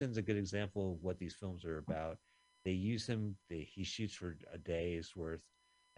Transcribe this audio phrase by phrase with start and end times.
[0.00, 2.16] Houston's a good example of what these films are about.
[2.64, 3.36] They use him.
[3.50, 5.42] They, he shoots for a day's worth,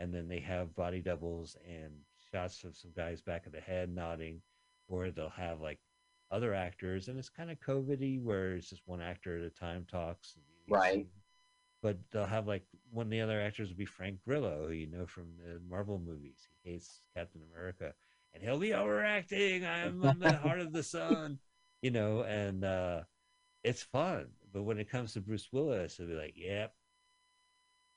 [0.00, 1.92] and then they have body doubles and
[2.32, 4.40] shots of some guys back of the head nodding,
[4.88, 5.78] or they'll have like
[6.32, 9.86] other actors, and it's kind of COVIDy where it's just one actor at a time
[9.88, 10.34] talks.
[10.68, 11.06] Right.
[11.80, 14.88] But they'll have like one of the other actors will be Frank Grillo, who you
[14.88, 16.48] know from the Marvel movies.
[16.64, 17.94] He hates Captain America,
[18.34, 19.64] and he'll be overacting.
[19.64, 21.38] I'm on the heart of the sun,
[21.82, 23.02] you know, and uh,
[23.64, 24.26] it's fun.
[24.52, 26.74] But when it comes to Bruce Willis, it'll be like, yep.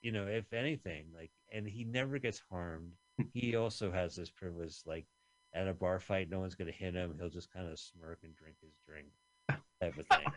[0.02, 2.94] You know, if anything, like, and he never gets harmed.
[3.34, 5.06] he also has this privilege, like
[5.54, 7.16] at a bar fight, no one's going to hit him.
[7.18, 9.08] He'll just kind of smirk and drink his drink,
[9.82, 10.34] type of thing.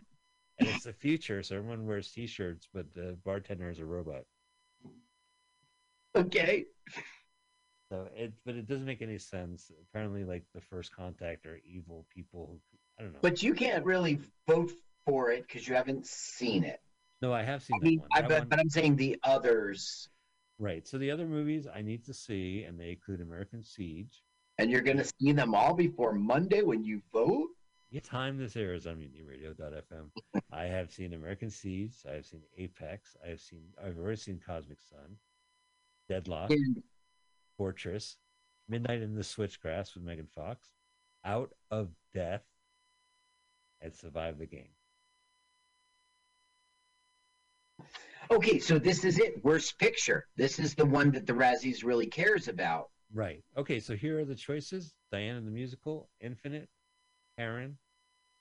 [0.59, 4.23] and it's the future, so everyone wears t-shirts, but the bartender is a robot.
[6.15, 6.65] Okay.
[7.91, 9.71] So it, but it doesn't make any sense.
[9.89, 12.49] Apparently, like the first contact are evil people.
[12.51, 13.19] Who, I don't know.
[13.21, 14.71] But you can't really vote
[15.09, 16.79] for it because you haven't seen it.
[17.21, 18.01] no, I have seen I that mean.
[18.13, 20.07] I one- but I'm saying the others,
[20.61, 20.85] Right.
[20.85, 24.23] So the other movies I need to see, and they include American Siege.
[24.57, 27.47] and you're going to see them all before Monday when you vote.
[27.91, 30.11] What time this airs on MutinyRadio.fm.
[30.51, 31.93] I have seen American Siege.
[32.07, 33.15] I have seen Apex.
[33.25, 33.63] I have seen.
[33.83, 35.15] I've already seen Cosmic Sin,
[36.09, 36.83] Deadlock, And
[37.57, 38.17] Fortress,
[38.67, 40.67] Midnight in the Switchgrass with Megan Fox,
[41.23, 42.43] Out of Death,
[43.81, 44.73] and Survive the Game.
[48.31, 49.43] Okay, so this is it.
[49.43, 50.27] Worst picture.
[50.35, 52.89] This is the one that the Razzies really cares about.
[53.13, 53.43] Right.
[53.57, 53.79] Okay.
[53.79, 56.69] So here are the choices: Diana the Musical, Infinite,
[57.37, 57.77] Karen,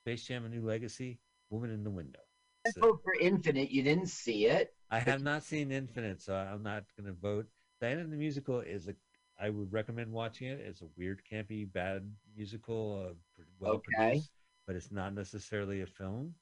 [0.02, 1.18] Space Jam: A New Legacy,
[1.50, 2.20] Woman in the Window.
[2.66, 3.70] I So- vote for Infinite.
[3.70, 4.74] You didn't see it.
[4.90, 7.46] I have not seen Infinite, so I'm not going to vote.
[7.80, 8.94] Diana the Musical is a.
[9.40, 10.58] I would recommend watching it.
[10.60, 13.14] It's a weird, campy, bad musical, uh,
[13.60, 13.84] well Okay.
[13.96, 14.32] produced,
[14.66, 16.34] but it's not necessarily a film.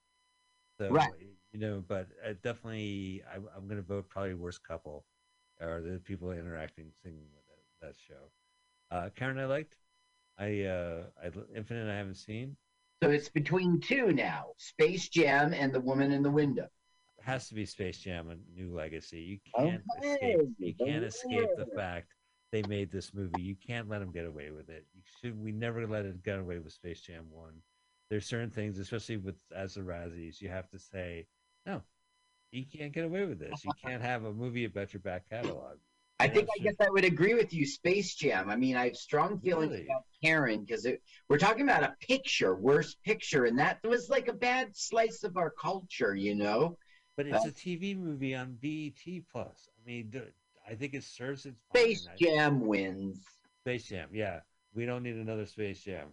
[0.79, 1.13] So Right.
[1.53, 5.05] you know, but uh, definitely, I, I'm going to vote probably worst couple,
[5.61, 7.45] or the people interacting, singing with
[7.81, 8.31] that, that show.
[8.91, 9.77] Uh, Karen, I liked.
[10.39, 12.57] I, uh, I Infinite, I haven't seen.
[13.03, 16.69] So it's between two now Space Jam and The Woman in the Window.
[17.19, 19.20] It has to be Space Jam: A New Legacy.
[19.20, 20.39] You can't Okay, escape.
[20.59, 22.15] You can't escape the fact
[22.53, 23.41] they made this movie.
[23.41, 24.86] You can't let them get away with it.
[24.95, 25.41] You should.
[25.42, 27.63] We never let it get away with Space Jam One.
[28.11, 31.27] There's certain things, especially with as the Razzies, you have to say
[31.64, 31.83] no.
[32.52, 33.64] You can't get away with this.
[33.64, 35.78] You can't have a movie about your back catalog.
[36.18, 37.67] I think I guess I would agree with you.
[37.67, 38.48] Space Jam.
[38.48, 39.84] I mean, I have strong feelings Really?
[39.84, 40.86] about Karen because
[41.28, 45.36] we're talking about a picture, worst picture, and that was like a bad slice of
[45.36, 46.78] our culture, you know.
[47.17, 49.68] But it's Uh, a TV movie on BET Plus.
[49.78, 50.12] I mean,
[50.67, 51.61] I think it serves its.
[51.74, 53.23] Space Jam wins.
[53.61, 54.08] Space Jam.
[54.12, 54.40] Yeah,
[54.73, 56.08] we don't need another Space Jam.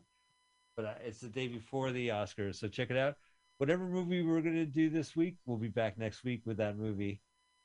[0.76, 3.16] But uh, it's the day before the Oscars, so check it out.
[3.58, 6.78] Whatever movie we're going to do this week, we'll be back next week with that
[6.78, 7.22] movie.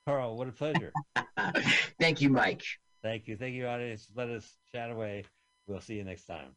[0.06, 0.92] Carl, what a pleasure.
[2.00, 2.64] Thank you, Mike.
[3.02, 3.36] Thank you.
[3.36, 4.08] Thank you, audience.
[4.14, 5.24] Let us chat away.
[5.66, 6.54] We'll see you next time.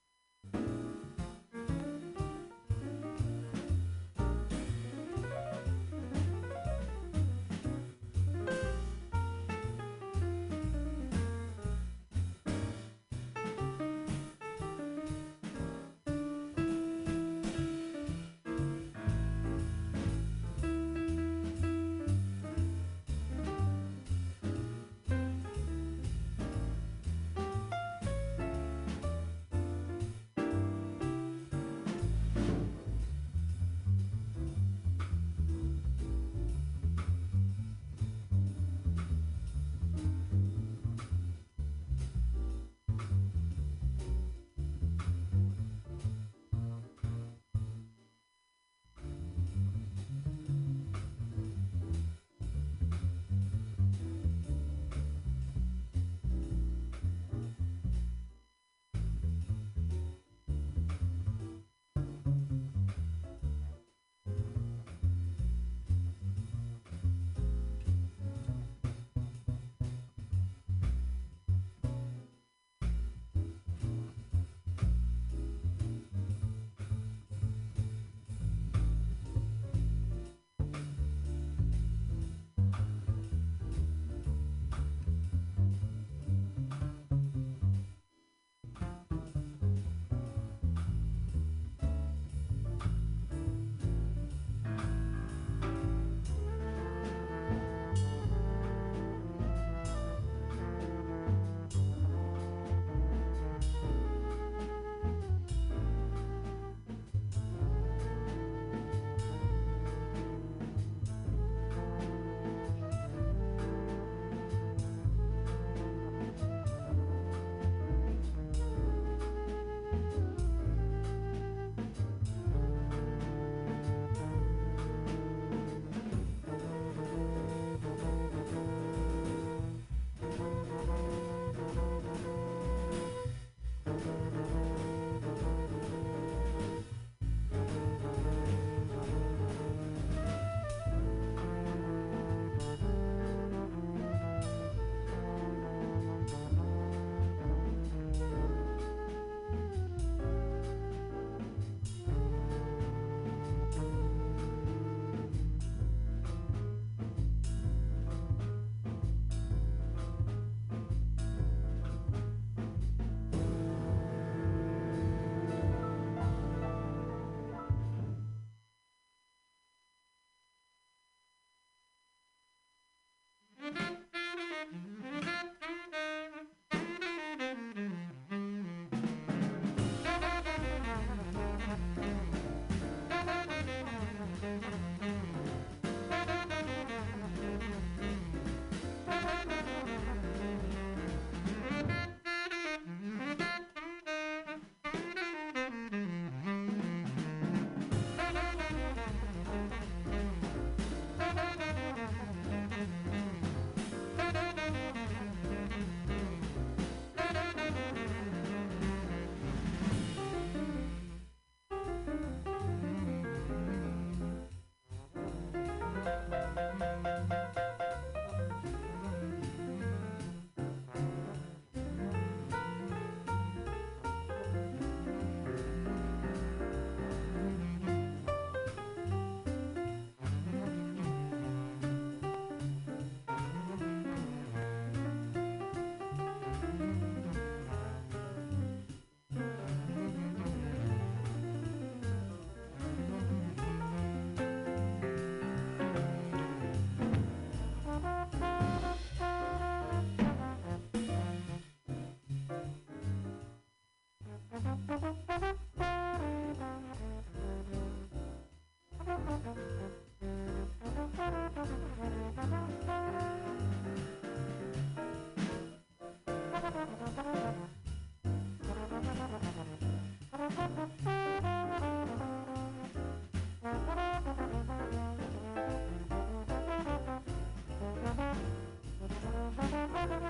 [270.54, 270.80] Thank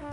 [0.01, 0.10] you.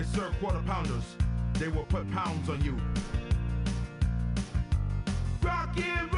[0.00, 1.14] They serve quarter pounders.
[1.58, 2.74] They will put pounds on you.
[5.42, 6.09] Rock him.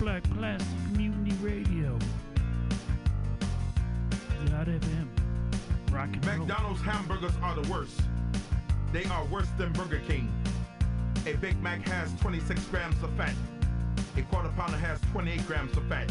[0.00, 1.98] Black Classic Mutiny Radio.
[4.46, 5.08] Not FM.
[5.92, 6.94] Rock and McDonald's roll.
[6.94, 8.00] hamburgers are the worst.
[8.94, 10.32] They are worse than Burger King.
[11.26, 13.34] A Big Mac has 26 grams of fat.
[14.16, 16.10] A quarter pounder has 28 grams of fat.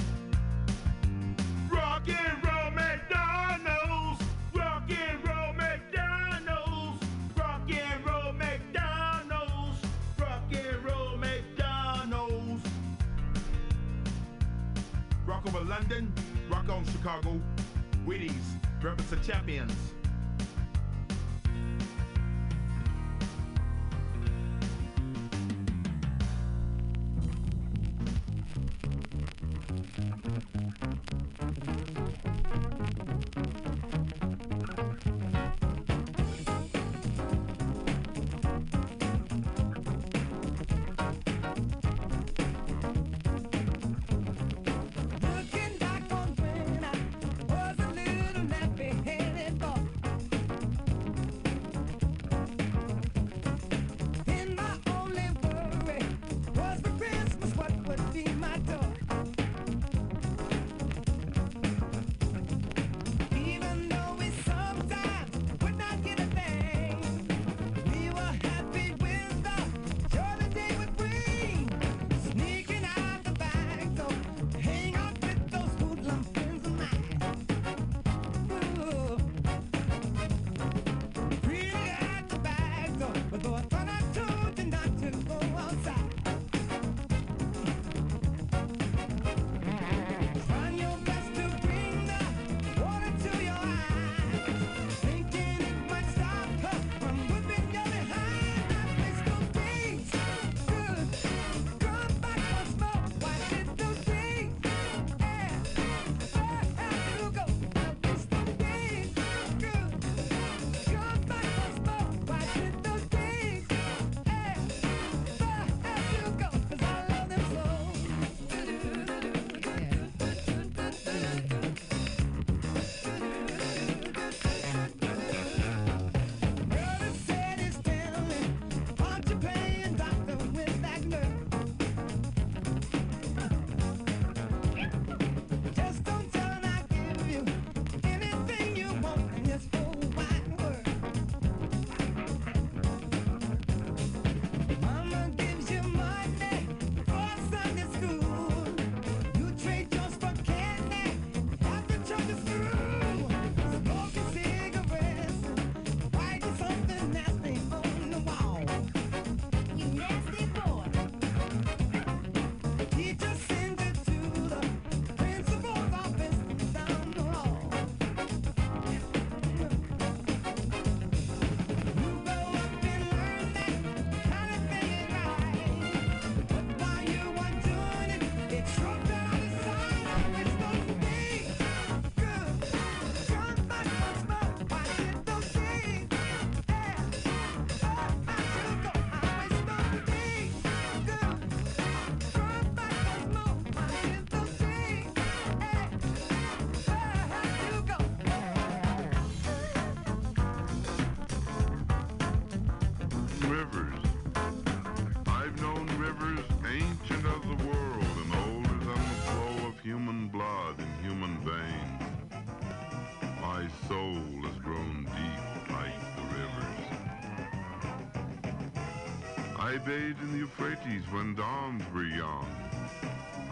[219.89, 222.45] Bathed in the Euphrates when dawns were young.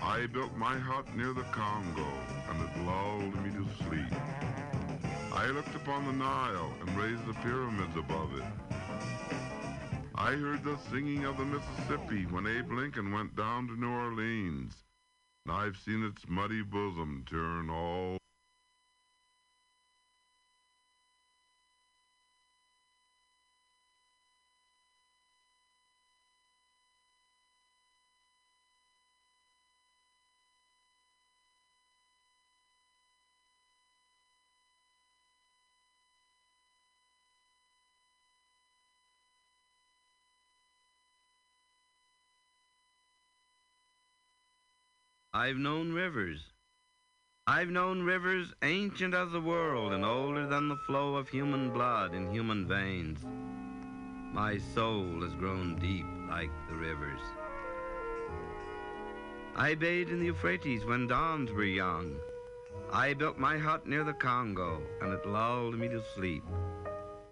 [0.04, 2.06] I built my hut near the Congo,
[2.48, 4.22] and it lulled me to sleep.
[5.34, 8.44] I looked upon the Nile and raised the pyramids above it.
[10.14, 14.76] I heard the singing of the Mississippi when Abe Lincoln went down to New Orleans.
[15.48, 18.17] And I've seen its muddy bosom turn all
[45.38, 46.40] I've known rivers.
[47.46, 52.16] I've known rivers ancient as the world and older than the flow of human blood
[52.16, 53.20] in human veins.
[54.34, 57.22] My soul has grown deep like the rivers.
[59.56, 62.16] I bathed in the Euphrates when dawns were young.
[62.92, 66.44] I built my hut near the Congo, and it lulled me to sleep.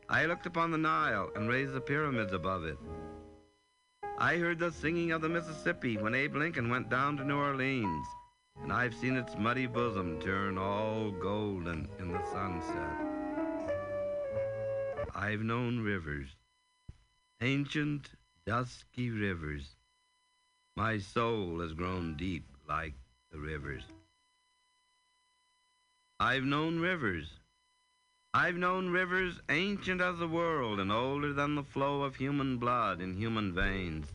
[0.10, 2.78] I looked upon the Nile and raised the pyramids above it.
[4.18, 8.08] I heard the singing of the Mississippi when Abe Lincoln went down to New Orleans,
[8.64, 12.98] and I've seen its muddy bosom turn all golden in the sunset.
[15.14, 16.30] I've known rivers,
[17.42, 18.10] ancient,
[18.46, 19.76] dusky rivers.
[20.78, 22.94] My soul has grown deep like
[23.32, 23.84] the rivers.
[26.22, 27.28] I've known rivers.
[28.38, 33.00] I've known rivers ancient as the world and older than the flow of human blood
[33.00, 34.08] in human veins.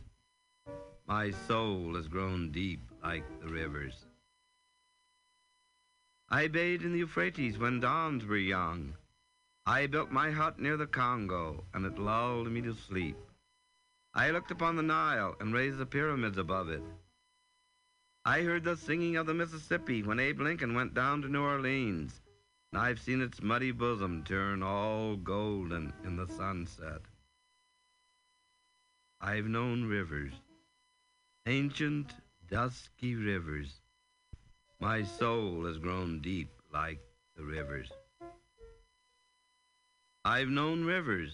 [1.07, 4.05] My soul has grown deep like the rivers.
[6.29, 8.93] I bathed in the Euphrates when dawns were young.
[9.65, 13.17] I built my hut near the Congo, and it lulled me to sleep.
[14.13, 16.83] I looked upon the Nile and raised the pyramids above it.
[18.23, 22.20] I heard the singing of the Mississippi when Abe Lincoln went down to New Orleans,
[22.73, 27.01] I've seen its muddy bosom turn all golden in the sunset.
[29.19, 30.31] I've known rivers,
[31.45, 32.13] ancient,
[32.49, 33.81] dusky rivers.
[34.79, 36.99] My soul has grown deep like
[37.35, 37.91] the rivers.
[40.23, 41.33] I've known rivers.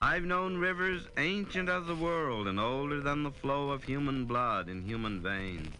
[0.00, 4.68] I've known rivers ancient as the world and older than the flow of human blood
[4.68, 5.72] in human veins.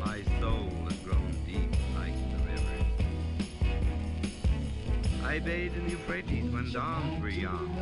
[0.00, 0.83] My soul
[5.34, 7.76] I bathed in the Euphrates when dawns were young.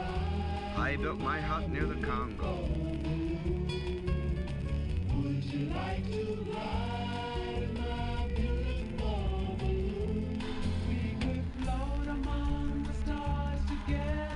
[0.75, 2.67] I built my hut near the Congo.
[5.15, 10.43] Would you like to ride my beautiful balloon?
[10.89, 14.32] We could float among the stars together.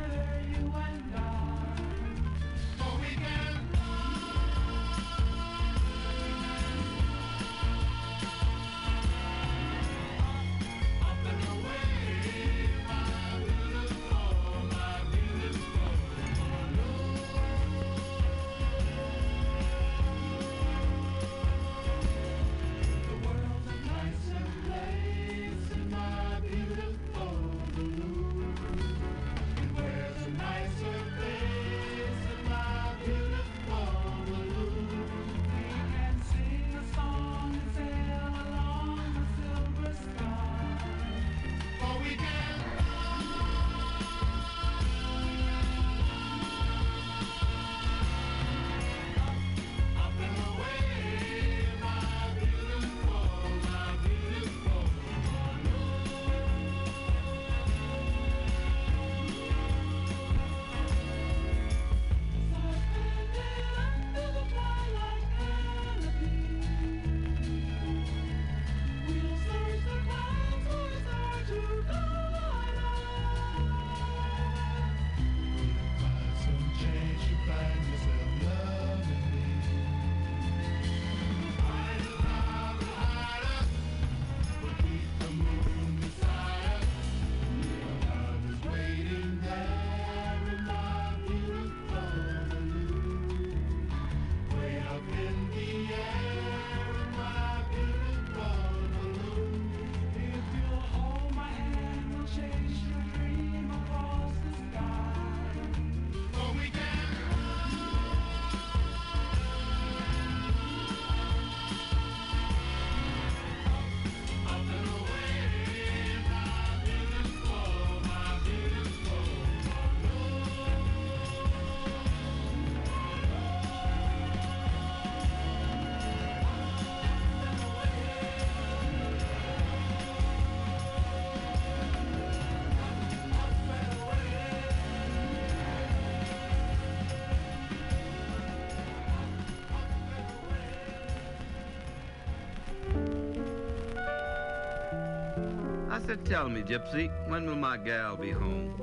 [146.07, 148.81] Said, Tell me, Gypsy, when will my gal be home?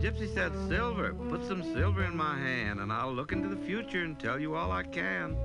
[0.00, 4.02] Gypsy said, Silver, put some silver in my hand, and I'll look into the future
[4.02, 5.36] and tell you all I can.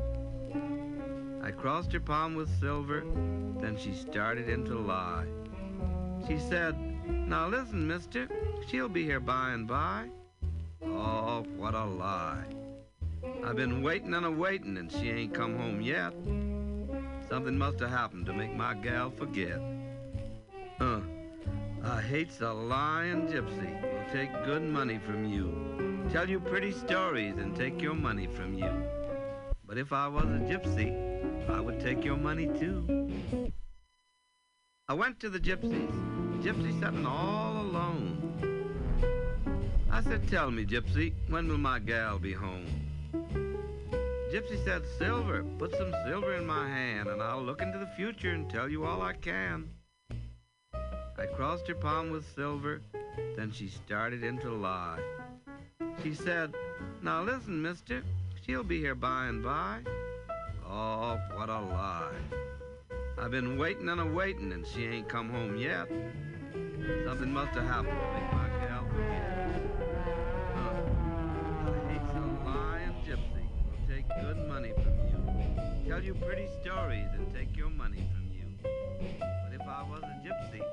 [1.43, 3.04] I crossed her palm with silver,
[3.62, 5.28] then she started in to lie.
[6.28, 6.76] She said,
[7.08, 8.28] Now listen, mister,
[8.67, 10.10] she'll be here by and by.
[10.84, 12.46] Oh, what a lie.
[13.43, 16.13] I've been waiting and a waiting, and she ain't come home yet.
[17.30, 19.60] Something must have happened to make my gal forget.
[20.80, 21.02] Huh.
[21.84, 27.36] I hates a lying gypsy who'll take good money from you, tell you pretty stories
[27.38, 28.72] and take your money from you.
[29.66, 33.52] But if I was a gypsy, I would take your money too.
[34.88, 35.92] I went to the gypsies.
[36.42, 38.34] Gypsy sitting all alone.
[39.90, 42.66] I said, Tell me, Gypsy, when will my gal be home?
[44.34, 48.32] Gypsy said, Silver, put some silver in my hand, and I'll look into the future
[48.32, 49.70] and tell you all I can.
[51.17, 52.82] I crossed her palm with silver,
[53.38, 54.99] then she started into lie.
[56.02, 56.54] She said,
[57.04, 58.02] Now listen, mister,
[58.45, 59.82] she'll be here by and by.
[60.67, 62.15] Oh, what a lie.
[63.19, 65.88] I've been waiting and a waiting, and she ain't come home yet.
[67.06, 69.62] Something must have happened to make my gal forget.
[70.58, 77.08] I hate some lying gypsy who'll take good money from you, tell you pretty stories
[77.13, 78.45] and take your money from you.
[79.19, 80.04] But if I was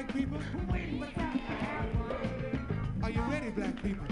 [0.00, 0.38] black people?
[3.02, 4.06] Are you ready, black people?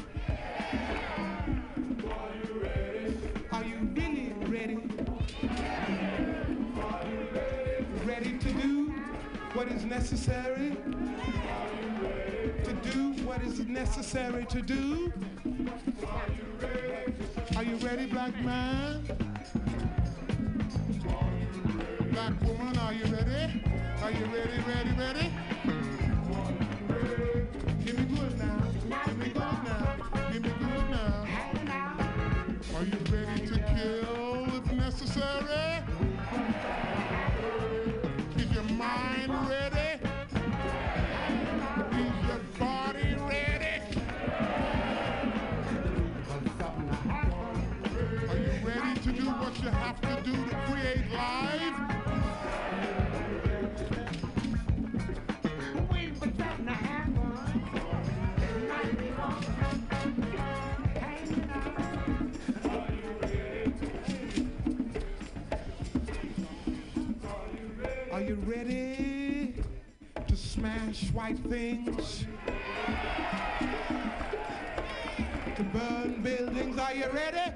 [3.53, 4.79] Are you really ready?
[8.05, 8.93] Ready to do
[9.55, 10.77] what is necessary?
[12.65, 14.88] To do what is necessary to do?
[70.27, 72.27] to smash white things,
[75.57, 76.79] to burn buildings.
[76.79, 77.53] Are you ready?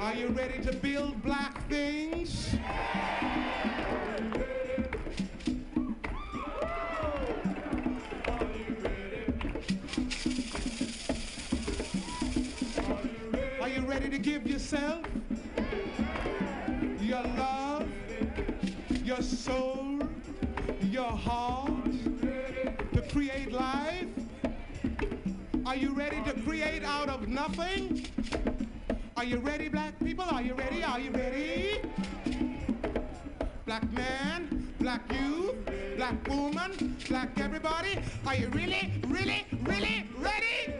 [0.00, 2.54] Are you ready to build black things?
[13.60, 15.13] Are you ready to give yourself?
[17.14, 17.88] your love,
[19.04, 20.00] your soul,
[20.82, 21.84] your heart
[22.92, 24.08] to create life?
[25.64, 28.04] Are you ready to create out of nothing?
[29.16, 30.24] Are you ready, black people?
[30.24, 30.82] Are you ready?
[30.82, 31.80] Are you ready?
[33.64, 35.56] Black man, black you,
[35.96, 37.96] black woman, black everybody.
[38.26, 40.74] Are you really, really, really ready?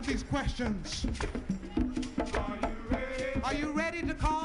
[0.00, 1.06] Ask these questions.
[2.18, 3.40] Are you ready?
[3.44, 4.39] Are you ready to call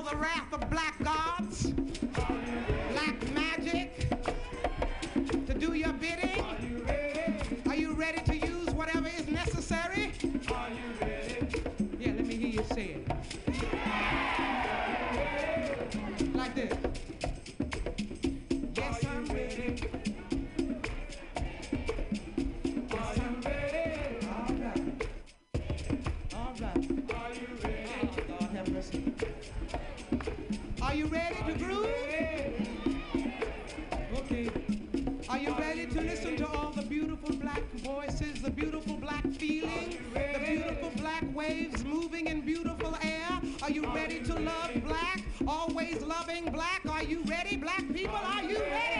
[35.29, 39.97] Are you ready to listen to all the beautiful black voices, the beautiful black feeling,
[40.13, 43.39] the beautiful black waves moving in beautiful air?
[43.61, 45.21] Are you ready to love black?
[45.47, 46.81] Always loving black?
[46.89, 48.17] Are you ready, black people?
[48.17, 48.94] Are you ready?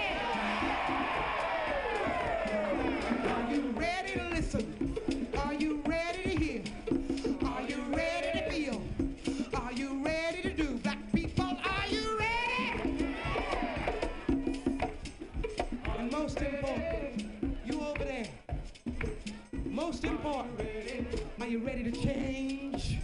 [20.26, 22.98] Important, are you ready to change?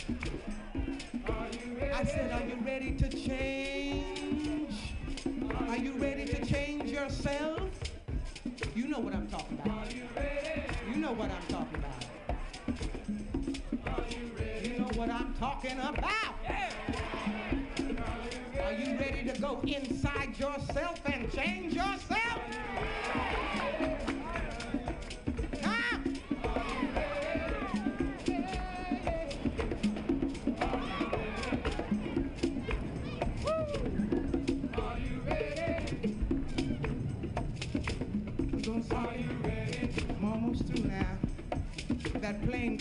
[1.93, 4.95] I said, are you ready to change?
[5.69, 7.61] Are you ready to change yourself?
[8.75, 9.93] You know what I'm talking about.
[9.93, 11.83] You know what I'm talking
[13.83, 14.11] about.
[14.63, 16.33] You know what I'm talking about.
[18.63, 22.41] Are you ready to go inside yourself and change yourself?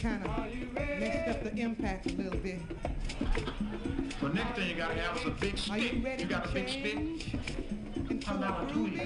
[0.01, 0.36] Kind of
[0.74, 2.59] messed up the impact a little bit.
[4.20, 6.05] But next thing you gotta have is a big Are you stick.
[6.05, 6.96] ready You got to a big stick?
[8.11, 8.72] into I'm not a groovy?
[8.72, 9.01] tweet.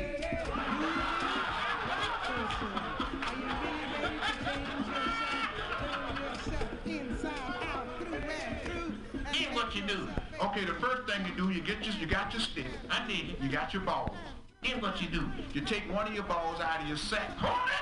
[3.25, 5.91] Are you really ready to change yourself?
[5.95, 9.19] Turn yourself inside out, through and through.
[9.27, 10.09] and Here's what you do.
[10.43, 12.67] Okay, the first thing you do, you get your, you got your stick.
[12.91, 13.41] I need it.
[13.43, 14.17] You got your balls.
[14.63, 15.29] Here's what you do.
[15.53, 17.31] You take one of your balls out of your sack.
[17.39, 17.75] Hold it.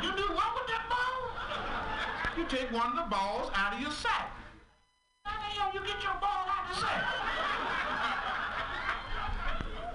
[0.00, 1.30] You do what with that ball?
[2.36, 4.30] You take one of the balls out of your sack.
[5.24, 7.04] How the hell you get your ball out of the sack?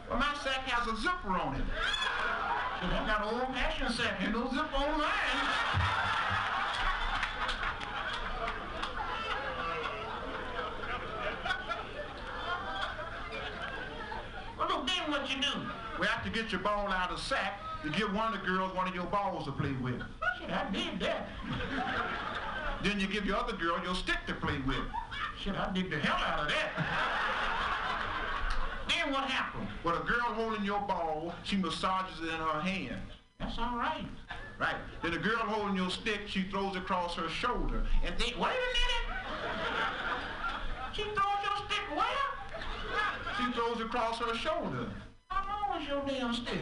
[0.09, 1.65] Well, my sack has a zipper on it.
[2.79, 4.21] Shit, I got an old-fashioned sack.
[4.21, 5.09] Ain't no zipper on mine.
[14.59, 15.53] Well, look, then what you do?
[15.99, 18.45] Well, after you get your ball out of the sack, you give one of the
[18.45, 20.01] girls one of your balls to play with.
[20.39, 21.27] Shit, I did that.
[22.83, 24.77] then you give your other girl your stick to play with.
[25.41, 26.71] Shit, I dig the hell out of that.
[28.89, 29.67] then what happened?
[29.83, 33.01] Well, a girl holding your ball, she massages it in her hand.
[33.39, 34.07] That's all right.
[34.59, 34.75] Right.
[35.03, 37.85] Then the girl holding your stick, she throws it across her shoulder.
[38.03, 39.07] And then, wait a minute.
[40.93, 42.27] She throws your stick where?
[43.37, 44.89] She throws it across her shoulder.
[45.29, 46.61] How long is your damn stick?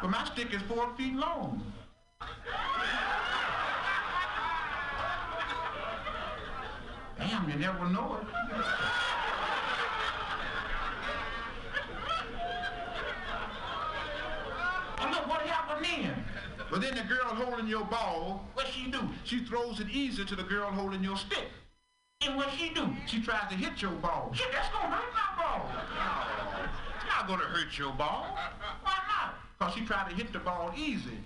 [0.00, 1.72] But my stick is four feet long.
[7.18, 8.26] Damn, you never know it.
[14.98, 16.24] And look what happened then.
[16.70, 19.00] But then the girl holding your ball, what she do?
[19.24, 21.48] She throws it easy to the girl holding your stick.
[22.26, 22.88] And what she do?
[23.06, 24.32] She tries to hit your ball.
[24.34, 25.68] Shit, that's gonna hurt my ball.
[25.68, 26.64] No,
[26.96, 28.36] it's not gonna hurt your ball.
[28.82, 29.34] Why not?
[29.58, 31.18] Cause she tried to hit the ball easy.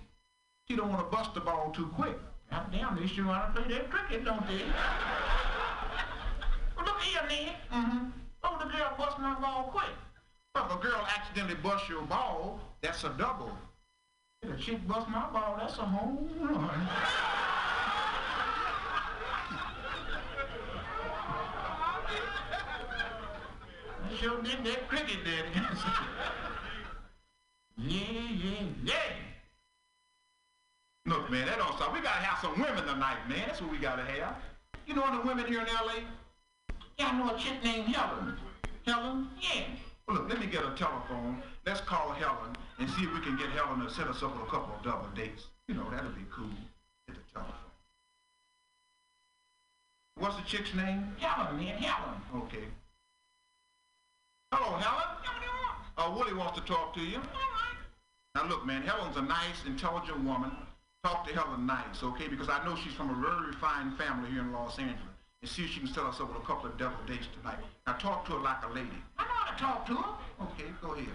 [0.69, 2.19] She don't want to bust the ball too quick.
[2.51, 4.59] God damn, they sure want to play that cricket, don't they?
[6.77, 7.55] well, look here, man.
[7.73, 8.09] Mm-hmm.
[8.45, 9.91] Oh, the girl bust my ball quick.
[10.55, 13.53] Well, if a girl accidentally busts your ball, that's a double.
[14.43, 16.71] If a chick bust my ball, that's a home run.
[24.21, 25.45] Sure did that cricket did.
[27.77, 28.95] yeah, yeah, yeah.
[31.07, 31.93] Look, man, that don't stop.
[31.93, 33.45] We gotta have some women tonight, man.
[33.47, 34.37] That's what we gotta have.
[34.87, 36.03] You know the women here in L.A.?
[36.99, 38.37] Yeah, I know a chick named Helen.
[38.87, 39.29] Helen?
[39.41, 39.65] Yeah.
[40.07, 41.43] Well, look, let me get a telephone.
[41.67, 44.49] Let's call Helen and see if we can get Helen to set us up with
[44.49, 45.47] a couple of double dates.
[45.67, 46.51] You know, that'll be cool.
[47.07, 47.55] Get the telephone.
[50.17, 51.15] What's the chick's name?
[51.19, 52.21] Helen, man, Helen.
[52.35, 52.65] Okay.
[54.51, 55.05] Hello, Helen.
[55.23, 55.77] How do you want?
[55.99, 57.17] Uh, Willie wants to talk to you.
[57.17, 57.77] All right.
[58.35, 60.51] Now look, man, Helen's a nice, intelligent woman.
[61.05, 62.29] Talk to Helen nice, okay?
[62.29, 65.01] Because I know she's from a very refined family here in Los Angeles.
[65.43, 67.59] And see if she can set us up with a couple of devil dates tonight.
[67.87, 68.89] Now talk to her like a lady.
[69.19, 70.15] I know how to talk to her.
[70.43, 71.07] Okay, go ahead.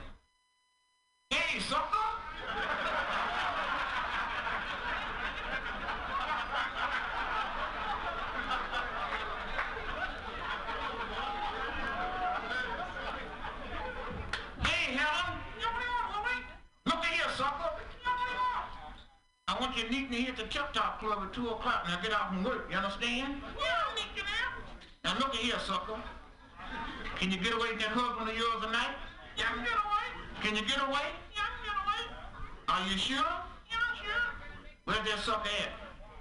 [1.31, 1.81] Hey, sucker!
[14.63, 15.39] Hey, Helen.
[16.85, 17.69] Look at here, sucker.
[19.47, 21.85] I want you to meet me here at the Tip Top Club at 2 o'clock.
[21.87, 23.39] Now get out from work, you understand?
[23.55, 24.51] Yeah, I'll meet you there.
[25.05, 25.95] Now look at here, sucker.
[27.15, 28.91] Can you get away with that husband of yours tonight?
[29.37, 30.07] Yeah, I can get away.
[30.43, 31.07] Can you get away?
[31.31, 32.01] Yeah, I can get away.
[32.67, 33.23] Are you sure?
[33.23, 34.23] Yeah, I'm sure.
[34.83, 35.71] Where's that sucker at?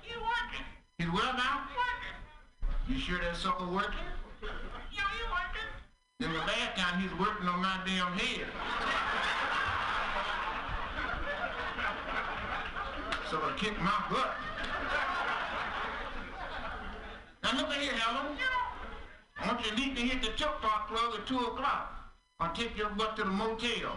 [0.06, 0.66] He's working.
[1.02, 1.66] He's where now?
[1.74, 2.14] Working.
[2.86, 4.06] You sure that sucker working?
[4.38, 5.66] Yeah, he's working.
[6.22, 8.46] Then the last time he's working on my damn head.
[13.32, 14.36] So I kick my butt.
[17.42, 18.36] Now look here, Helen.
[19.38, 22.12] I want you to me here at the Tip Top Club at 2 o'clock.
[22.40, 23.96] I'll take your butt to the motel.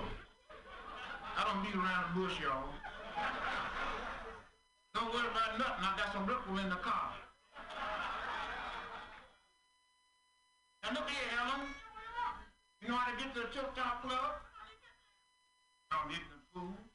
[1.35, 2.63] I don't beat around the bush, y'all.
[4.93, 5.83] Don't worry about nothing.
[5.83, 7.11] I got some ripple in the car.
[10.81, 11.67] Now look here, Helen.
[12.81, 14.31] You know how to get to the Tip Top Club?
[15.91, 16.94] I'm getting the food.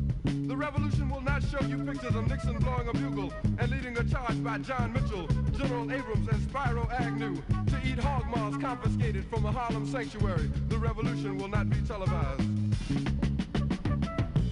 [3.59, 5.27] And leading a charge by John Mitchell,
[5.57, 10.49] General Abrams, and Spiro Agnew to eat hog maws confiscated from a Harlem sanctuary.
[10.69, 12.43] The revolution will not be televised.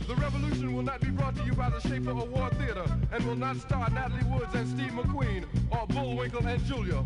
[0.08, 3.36] The revolution will not be brought to you by the Schaefer Award Theater and will
[3.36, 7.06] not star Natalie Woods and Steve McQueen or Bullwinkle and Julia.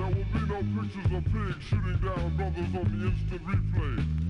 [0.00, 4.29] There will be no pictures of pigs shooting down brothers on the instant replay.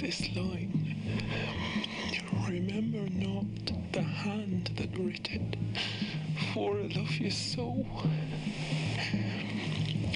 [0.00, 0.96] This line,
[2.48, 5.56] remember not the hand that writ it,
[6.54, 7.84] for I love you so.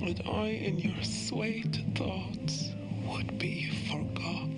[0.01, 2.71] That I in your sweet thoughts
[3.07, 4.54] would be forgot.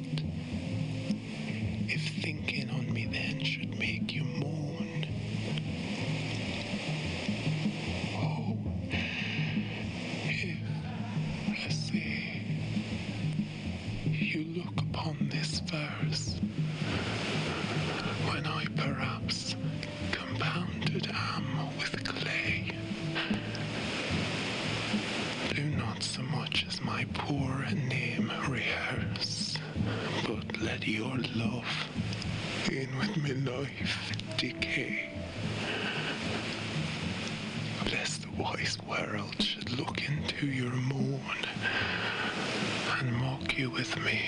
[27.30, 29.58] My name rehearse,
[30.26, 31.88] but let your love
[32.70, 35.10] in with me life decay.
[37.90, 41.20] Lest the wise world should look into your moon
[43.00, 44.20] and mock you with me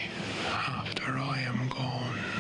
[0.46, 2.38] after I am gone.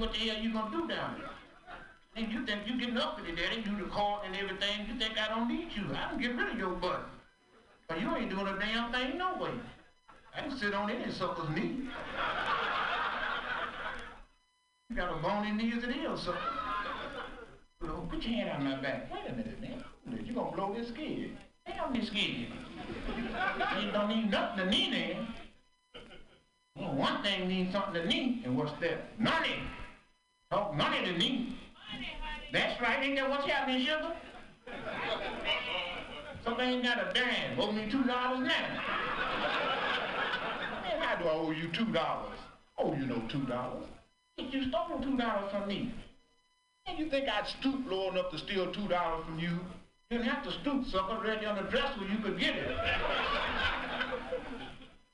[0.00, 1.30] What the hell you gonna do down there?
[2.16, 4.98] And you think you getting up with it, daddy, you the court and everything, you
[4.98, 5.94] think I don't need you.
[5.94, 7.08] I don't get rid of your butt.
[7.86, 9.52] But you ain't doing a damn thing no way.
[10.36, 11.88] I can sit on any sucker's knee.
[14.88, 16.28] You got a bony knee as it is.
[17.80, 19.12] Look, put your hand on my back.
[19.12, 19.84] Wait a minute, man.
[20.24, 21.36] You gonna blow this skid.
[21.66, 22.46] Damn this skid.
[23.80, 25.28] You don't need nothing to knee then.
[26.76, 29.18] Well, one thing means something to me, and what's that?
[29.18, 29.60] Money.
[30.50, 31.56] Talk money to me.
[32.52, 34.12] That's right, ain't that what's happening, sugar?
[36.44, 37.60] Somebody ain't got a dime.
[37.60, 38.68] Owe me two dollars now.
[40.82, 42.36] Man, how do I owe you two dollars?
[42.78, 43.86] Oh, you know two dollars.
[44.38, 45.94] You stole two dollars from me.
[46.86, 49.60] And you think I'd stoop low enough to steal two dollars from you?
[50.10, 52.76] You didn't have to stoop, sucker, right on the dresser you could get it.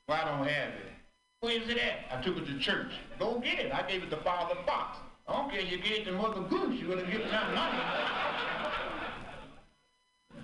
[0.07, 0.91] well, I don't have it.
[1.41, 2.05] Where's it at?
[2.17, 2.91] I took it to church.
[3.19, 3.71] Go get it.
[3.71, 4.97] I gave it to Father Fox.
[5.27, 6.79] I don't care you gave to Mother Goose.
[6.79, 7.83] You're gonna get that money.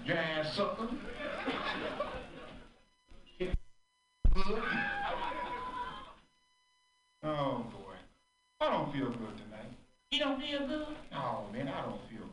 [0.05, 0.89] Giant sucker.
[7.23, 7.95] Oh boy.
[8.59, 9.71] I don't feel good tonight.
[10.11, 10.87] You don't feel good?
[11.15, 12.27] Oh man, I don't feel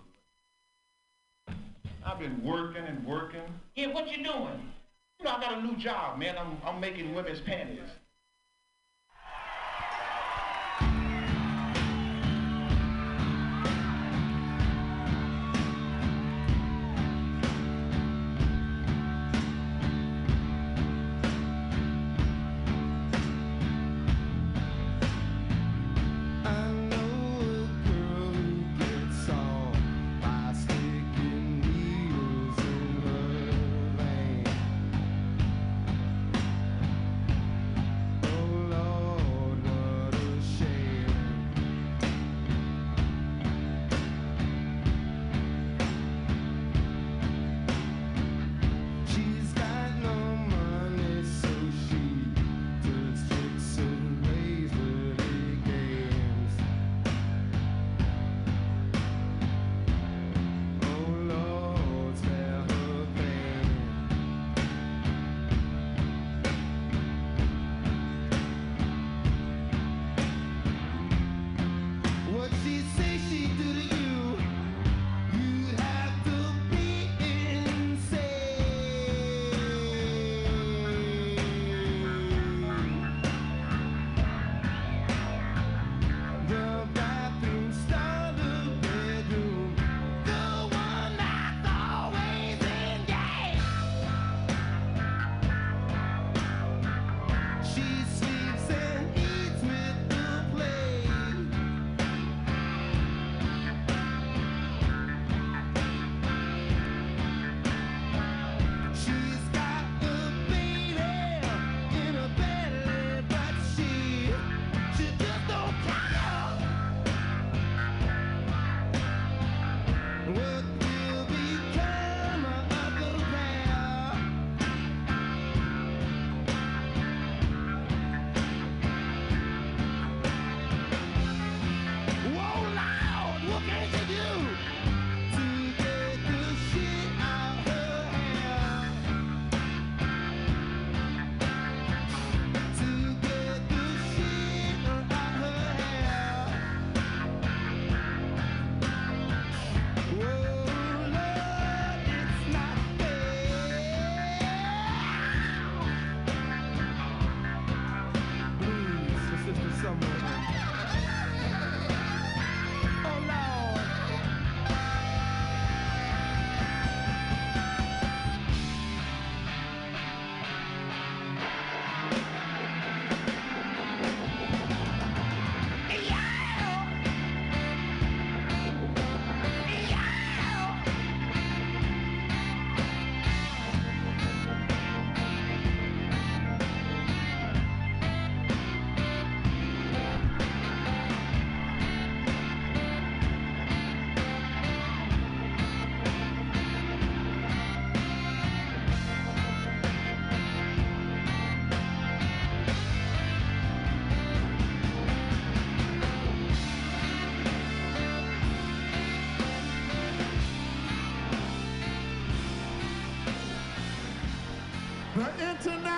[1.46, 1.56] good.
[2.04, 3.42] I've been working and working.
[3.76, 4.72] Yeah, what you doing?
[5.20, 6.36] You know, I got a new job, man.
[6.36, 7.90] I'm, I'm making women's panties.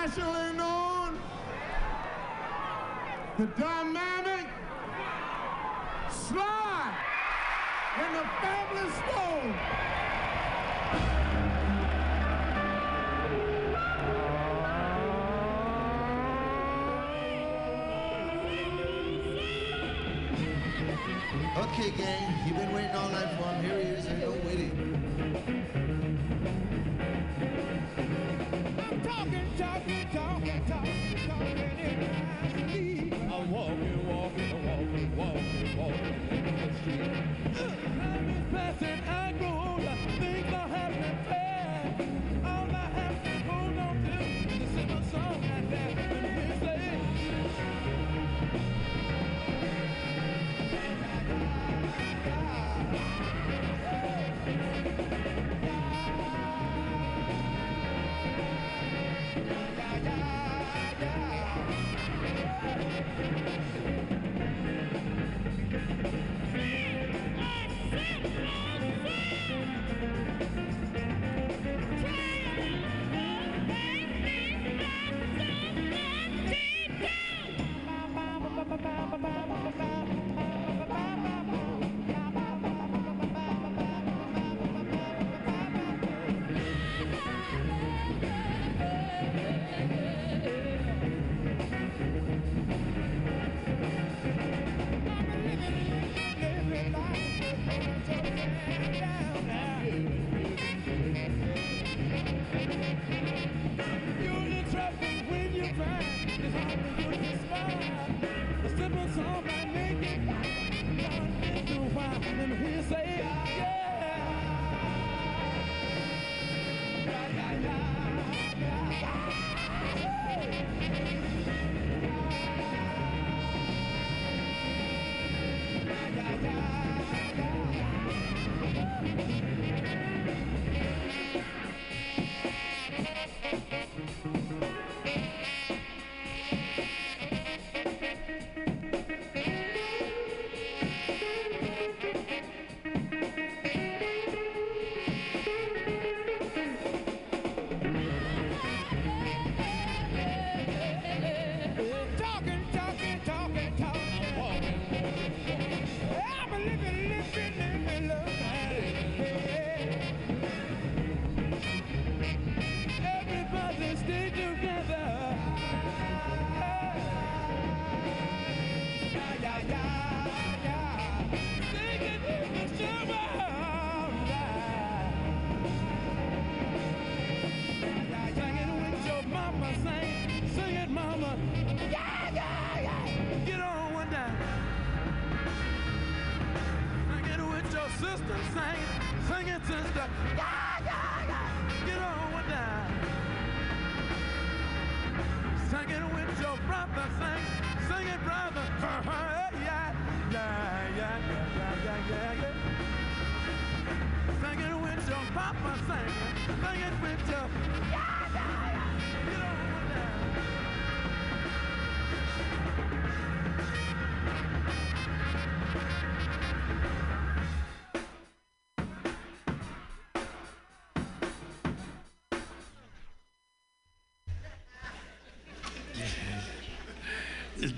[0.02, 0.41] Internationally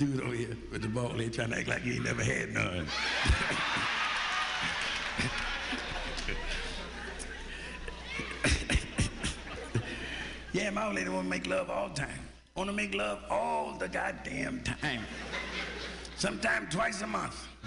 [0.04, 2.52] dude over here with the ball head trying to act like he ain't never had
[2.52, 2.86] none.
[10.52, 12.20] yeah, my old lady want to make love all the time.
[12.54, 15.00] Want to make love all the goddamn time.
[16.16, 17.46] Sometime twice a month.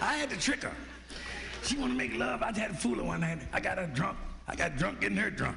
[0.00, 0.72] I had to trick her.
[1.64, 2.40] She want to make love.
[2.42, 3.40] I had to fool her one night.
[3.52, 4.16] I got her drunk.
[4.58, 5.56] Got drunk getting her drunk.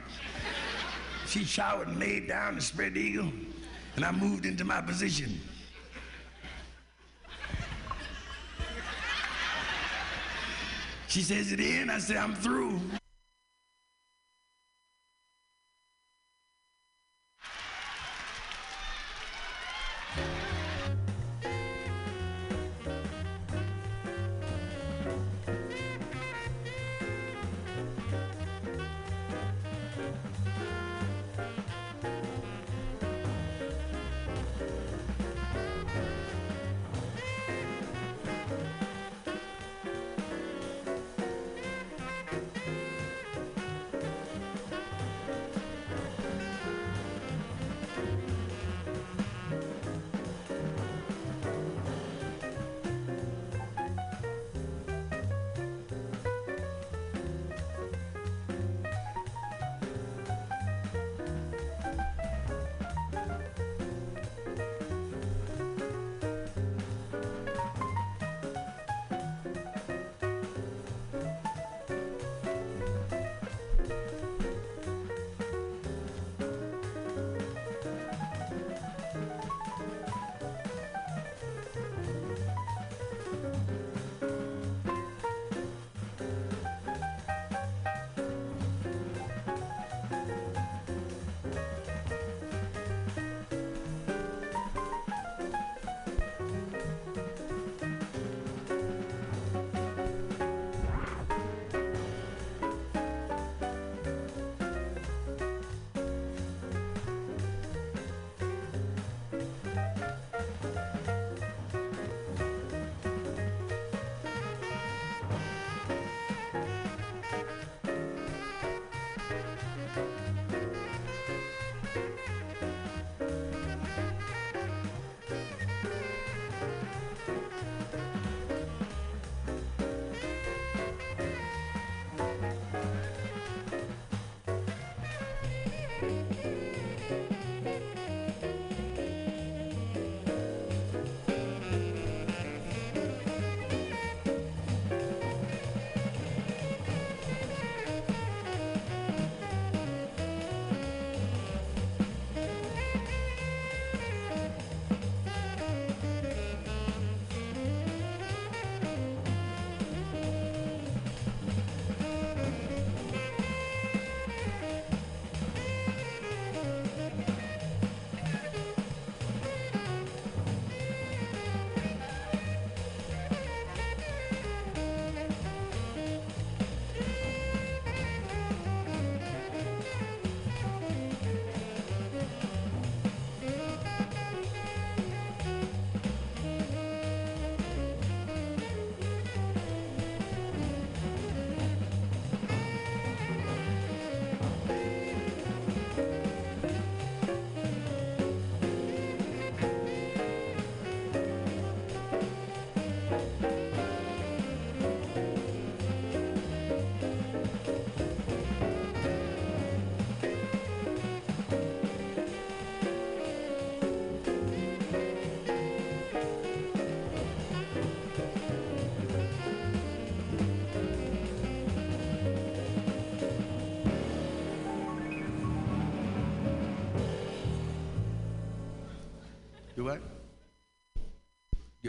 [1.26, 3.32] She showered and laid down and spread eagle,
[3.96, 5.42] and I moved into my position.
[11.08, 11.90] She says it in.
[11.90, 12.80] I said, I'm through.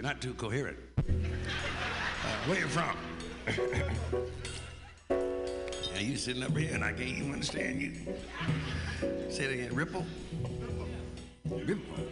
[0.02, 0.76] You're not too coherent.
[0.98, 1.02] Uh,
[2.46, 2.96] where you from?
[5.94, 7.92] yeah, you sitting up here and I can't even understand you.
[9.30, 9.72] Say it again.
[9.72, 10.04] Ripple?
[11.48, 12.08] Ripple.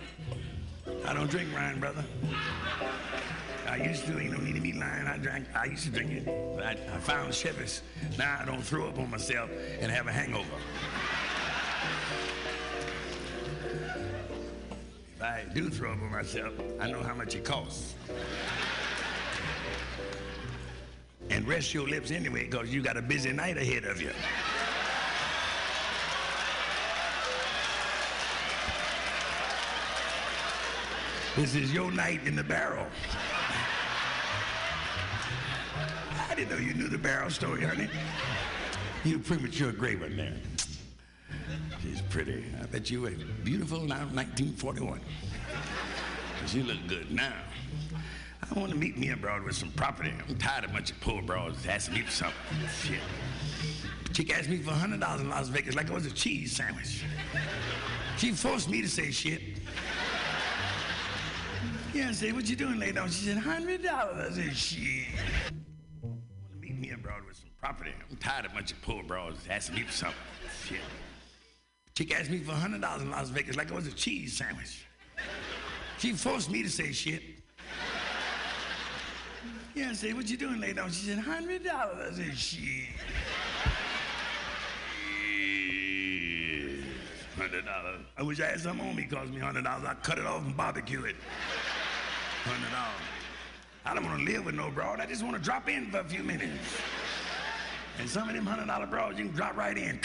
[1.05, 2.05] I don't drink wine, brother.
[3.69, 5.09] I used to, you don't need to be lying.
[5.09, 6.27] I drank, I used to drink it.
[6.55, 7.81] But I, I found Chivas.
[8.17, 9.51] Now I don't throw up on myself
[9.81, 10.47] and have a hangover.
[15.41, 17.95] I do on myself, I know how much it costs.
[21.31, 24.11] And rest your lips anyway, because you got a busy night ahead of you.
[31.37, 32.87] This is your night in the barrel.
[36.29, 37.89] I didn't know you knew the barrel story, honey.
[39.05, 40.35] You premature gray one there.
[41.83, 42.45] She's pretty.
[42.61, 43.13] I bet you were
[43.43, 45.01] beautiful now 1941.
[46.41, 47.35] But you look good now.
[48.43, 50.13] I want to meet me abroad with some property.
[50.29, 52.37] I'm tired of a bunch of poor broads asking me for something.
[52.83, 53.01] Shit.
[54.13, 57.05] Chick asked me for $100 in Las Vegas like it was a cheese sandwich.
[58.17, 59.41] She forced me to say shit.
[61.95, 63.11] Yeah, I said, what you doing later on?
[63.11, 63.87] She said, $100.
[63.87, 65.09] I said, shit.
[66.03, 66.21] I want
[66.53, 67.93] to meet me abroad with some property.
[68.11, 70.19] I'm tired of a bunch of poor broads asking me for something.
[70.67, 70.81] Shit.
[71.95, 74.87] Chick asked me for $100 in Las Vegas like it was a cheese sandwich.
[76.01, 77.23] She forced me to say shit.
[79.75, 80.91] Yeah, I said, what you doing later on?
[80.91, 81.71] She said, $100.
[81.71, 82.89] I said, shit.
[87.37, 88.01] Hundred dollars.
[88.17, 89.87] I wish I had some on me cost me hundred dollars.
[89.87, 91.17] I'd cut it off and barbecue it.
[92.45, 93.01] Hundred dollars.
[93.87, 95.01] I don't want to live with no broad.
[95.01, 96.53] I just want to drop in for a few minutes.
[97.99, 100.01] And some of them hundred dollar broads, you can drop right in.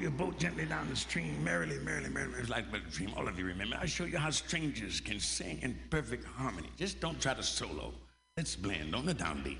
[0.00, 2.34] Your Boat Gently Down the Stream, merrily, merrily, merrily.
[2.38, 3.12] It's like a dream.
[3.16, 3.76] All of you remember.
[3.80, 6.68] I'll show you how strangers can sing in perfect harmony.
[6.76, 7.92] Just don't try to solo.
[8.36, 9.58] Let's blend on the downbeat.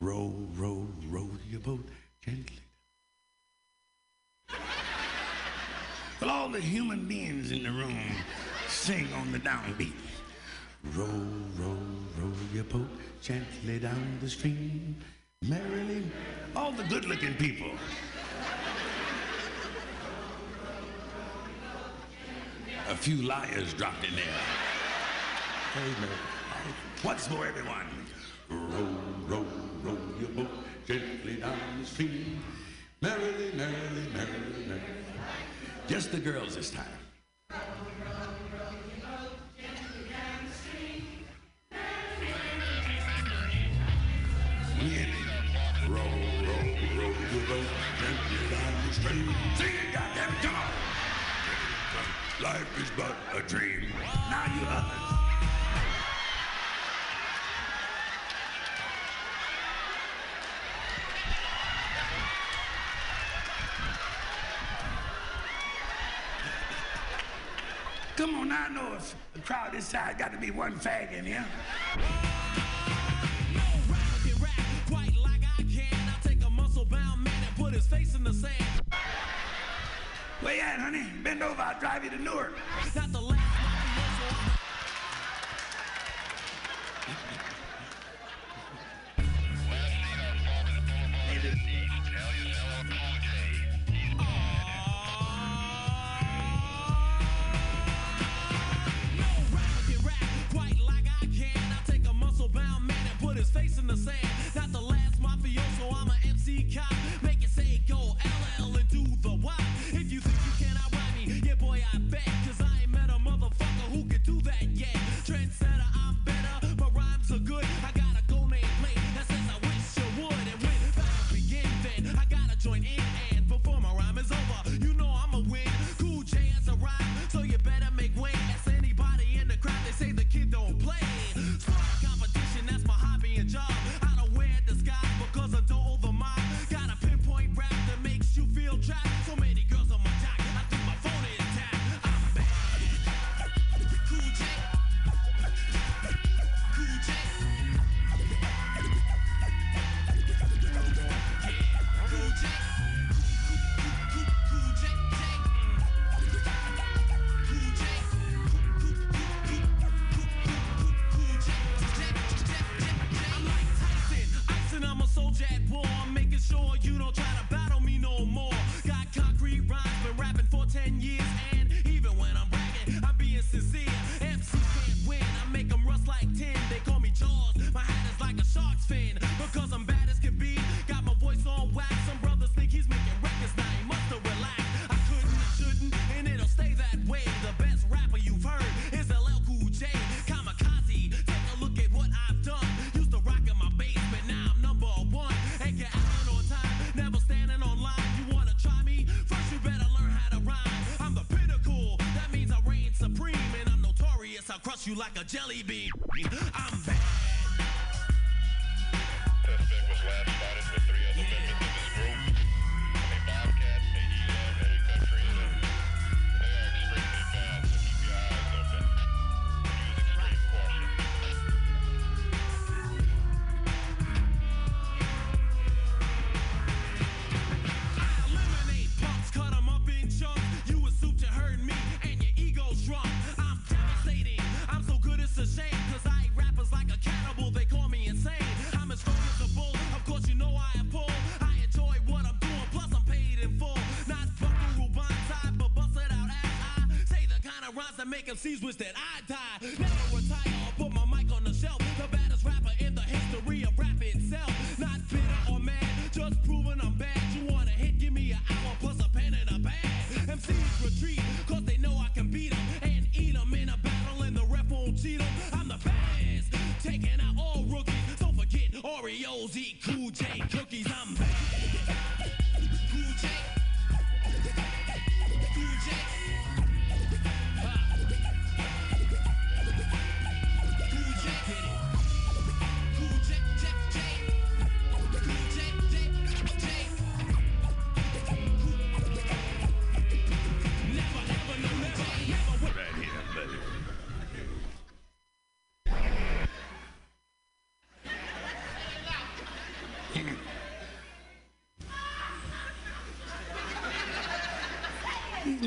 [0.00, 1.86] Row, row, row your boat
[2.24, 2.58] gently.
[6.20, 8.00] Well, all the human beings in the room
[8.68, 9.92] sing on the downbeat.
[10.94, 11.04] Row,
[11.58, 11.76] row,
[12.18, 12.88] row your boat
[13.20, 14.96] gently down the stream.
[15.42, 16.04] Merrily,
[16.56, 17.70] all the good looking people.
[22.88, 24.24] a few liars dropped in there.
[25.76, 26.08] Amen.
[27.02, 27.86] Once more, everyone.
[28.48, 28.88] Row,
[29.26, 29.46] row,
[29.82, 30.50] row your boat
[30.86, 32.42] gently down the stream.
[33.00, 34.82] Merrily, merrily, merrily, merrily.
[35.86, 37.03] Just the girls this time.
[52.44, 53.88] Life is but a dream.
[54.28, 55.04] Now you others.
[68.14, 71.24] Come on, I know if the crowd this size got to be one fag in
[71.24, 71.46] here.
[80.54, 81.06] you at, honey?
[81.22, 82.54] Bend over, I'll drive you to Newark.
[82.94, 83.20] Not the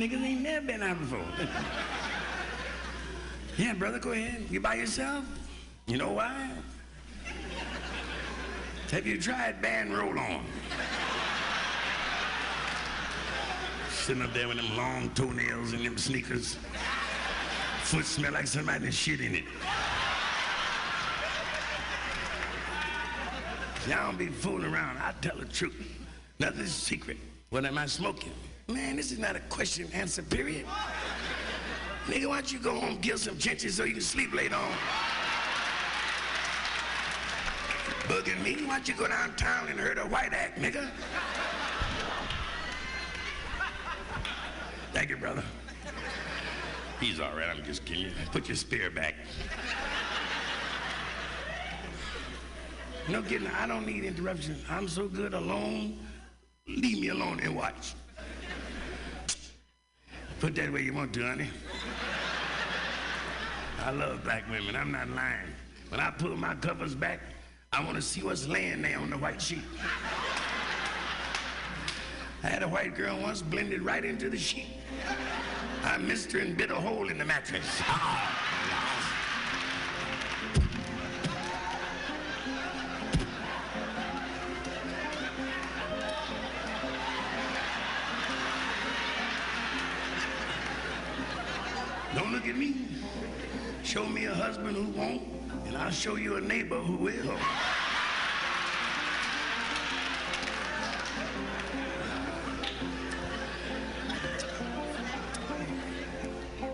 [0.08, 1.26] niggas ain't never been out before.
[3.58, 4.46] yeah, brother, go ahead.
[4.50, 5.26] You by yourself?
[5.88, 6.50] You know why?
[8.92, 10.46] Have you tried Ban Roll-On?
[13.90, 16.58] Sitting up there with them long toenails and them sneakers.
[17.84, 19.44] Foot smell like somebody's shit in it.
[23.90, 24.98] Y'all don't be fooling around.
[24.98, 25.76] I tell the truth.
[26.40, 27.18] Nothing's secret.
[27.50, 28.34] What am I smoking?
[28.70, 30.66] Man, this is not a question and answer period.
[32.08, 34.72] Nigga, why don't you go home, kill some chinches so you can sleep later on?
[38.10, 38.66] Bugging me?
[38.66, 40.90] Why don't you go downtown and hurt a white act, nigga?
[44.92, 45.44] Thank you, brother.
[47.00, 47.48] He's all right.
[47.48, 48.12] I'm just kidding you.
[48.34, 49.16] Put your spear back.
[53.08, 53.48] No kidding.
[53.48, 54.58] I don't need interruption.
[54.70, 56.00] I'm so good alone.
[56.68, 57.94] Leave me alone and watch.
[60.40, 61.50] Put that where you want to, honey.
[63.84, 64.76] I love black women.
[64.76, 65.48] I'm not lying.
[65.90, 67.22] When I pull my covers back,
[67.74, 69.64] I want to see what's laying there on the white sheet.
[72.44, 74.68] I had a white girl once blended right into the sheet.
[75.84, 77.82] I missed her and bit a hole in the mattress.
[94.68, 95.22] me who won't,
[95.66, 97.38] and I'll show you a neighbor who will.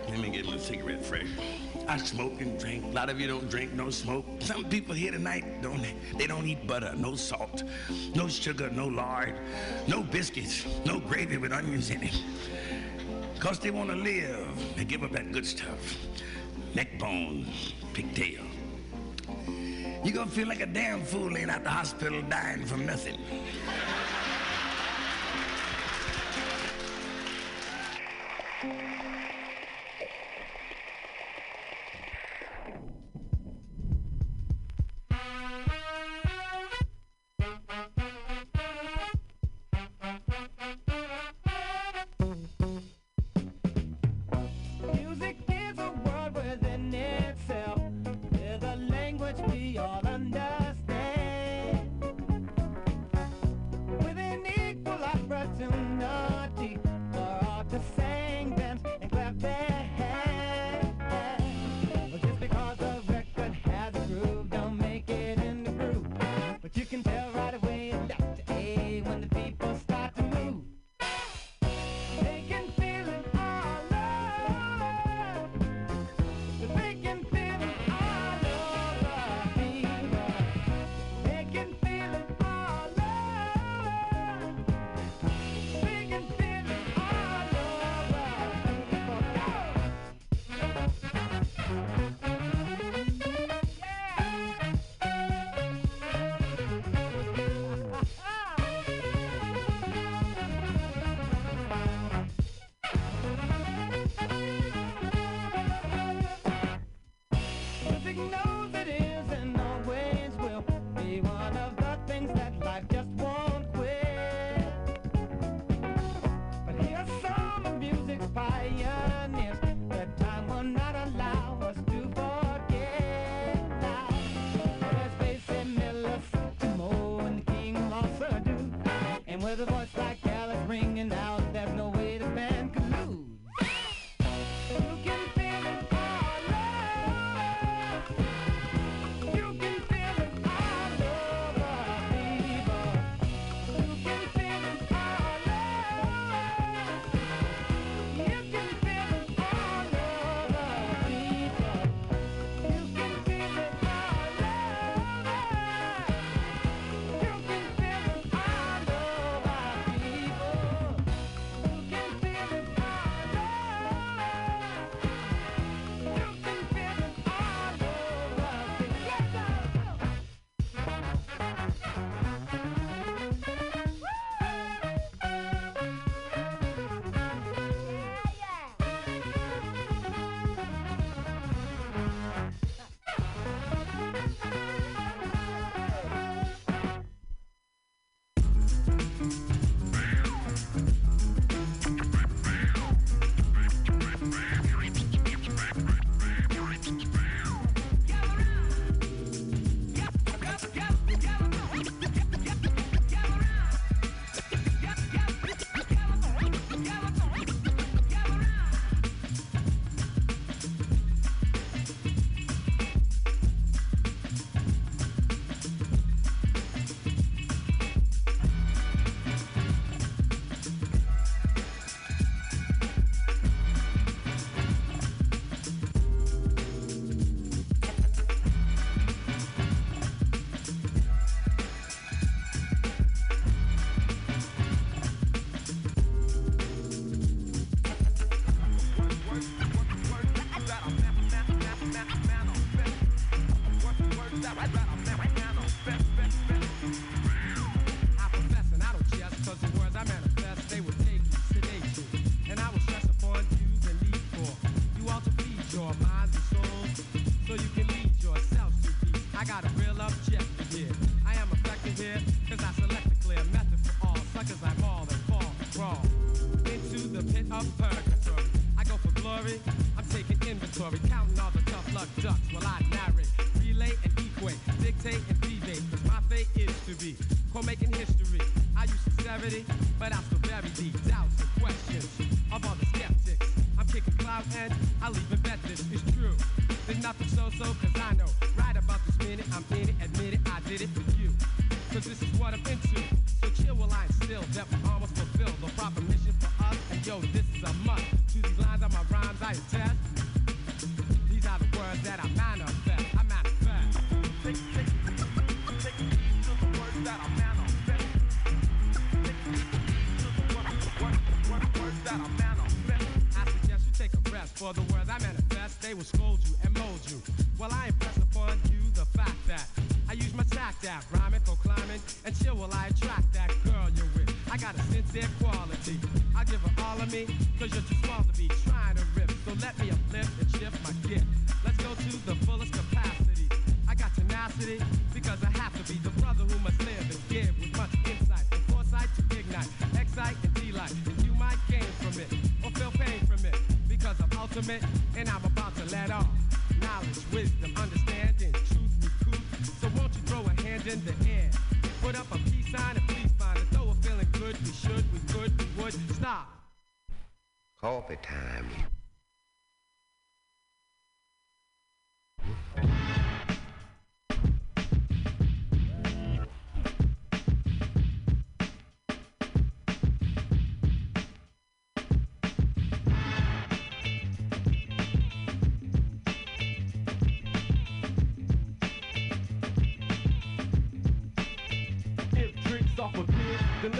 [0.08, 1.26] Let me get my cigarette fresh.
[1.86, 2.84] I smoke and drink.
[2.84, 4.24] A lot of you don't drink, no smoke.
[4.40, 5.84] Some people here tonight don't
[6.16, 7.62] they don't eat butter, no salt,
[8.14, 9.34] no sugar, no lard,
[9.86, 12.22] no biscuits, no gravy with onions in it.
[13.38, 14.48] Cause they want to live.
[14.76, 15.96] They give up that good stuff.
[16.74, 17.46] Neck bone,
[17.92, 18.42] pigtail.
[20.02, 23.16] You're gonna feel like a damn fool laying out the hospital dying from nothing.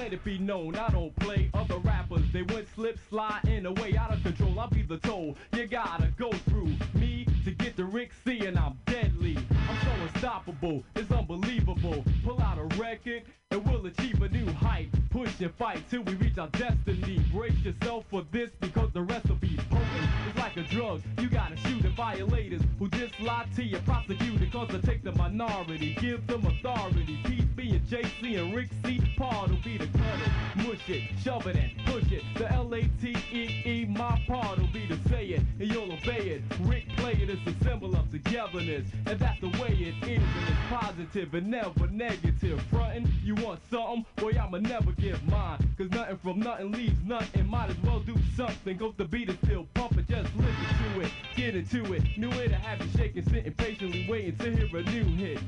[0.04, 2.20] Let it be known I don't play other rappers.
[2.30, 4.60] They went slip, slide in a way out of control.
[4.60, 5.34] I'll be the toll.
[5.54, 9.38] You gotta go through me to get to Rick C, and I'm deadly.
[9.66, 12.04] I'm so unstoppable, it's unbelievable.
[12.22, 14.90] Pull out a record and we'll achieve a new height.
[15.08, 17.24] Push and fight till we reach our destiny.
[17.32, 20.08] Brace yourself for this because the be potent.
[20.28, 23.78] It's like a drug, you gotta shoot at violators who just lie to you.
[23.78, 27.18] Prosecuted cause they take the minority, give them authority.
[27.24, 27.44] Peace
[27.88, 29.00] JC and Rick C.
[29.16, 32.22] Part will be the it, mush it, shove it and push it.
[32.36, 36.42] The L-A-T-E-E, my part will be to say it and you'll obey it.
[36.62, 40.22] Rick play it, it is a symbol of togetherness, and that's the way it is.
[40.22, 42.60] And it's positive and never negative.
[42.70, 44.06] Frontin', you want something?
[44.16, 45.58] Boy, I'ma never give mine.
[45.76, 47.46] Cause nothing from nothing leaves nothing.
[47.46, 48.78] Might as well do something.
[48.78, 50.06] Cause the beat is still pumping.
[50.08, 52.02] Just listen to it, get into it.
[52.16, 55.40] New way to have you shaking, sitting patiently waiting to hear a new hit.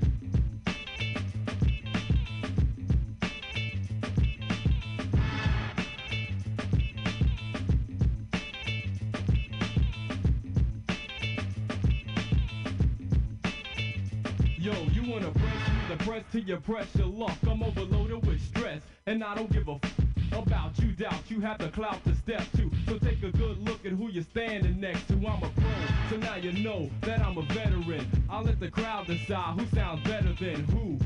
[14.67, 16.25] Yo, you wanna press me the press
[16.65, 17.39] press your luck.
[17.49, 19.99] I'm overloaded with stress, and I don't give a f-
[20.33, 21.23] about you doubt.
[21.29, 22.69] You have the clout to step to.
[22.89, 25.15] So take a good look at who you're standing next to.
[25.15, 25.71] I'm a pro,
[26.11, 28.09] so now you know that I'm a veteran.
[28.29, 30.99] I'll let the crowd decide who sounds better than who.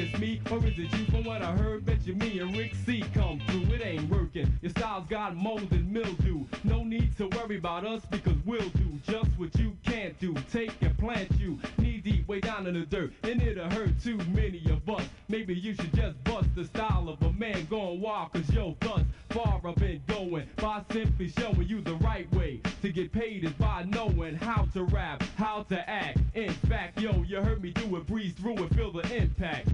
[0.00, 1.04] It's me, or is it you?
[1.06, 3.74] From what I heard, bet you me and Rick C come through.
[3.74, 4.56] It ain't working.
[4.62, 6.44] Your style's got mold and mildew.
[6.62, 10.36] No need to worry about us because we'll do just what you can't do.
[10.52, 14.18] Take and plant you knee deep way down in the dirt, and it'll hurt too
[14.32, 15.02] many of us.
[15.26, 19.02] Maybe you should just bust the style of a man going wild, cause yo, thus
[19.30, 23.52] far I've been going by simply showing you the right way to get paid is
[23.54, 26.18] by knowing how to rap, how to act.
[26.34, 29.68] In fact, yo, you heard me do it, breeze through it, feel the impact.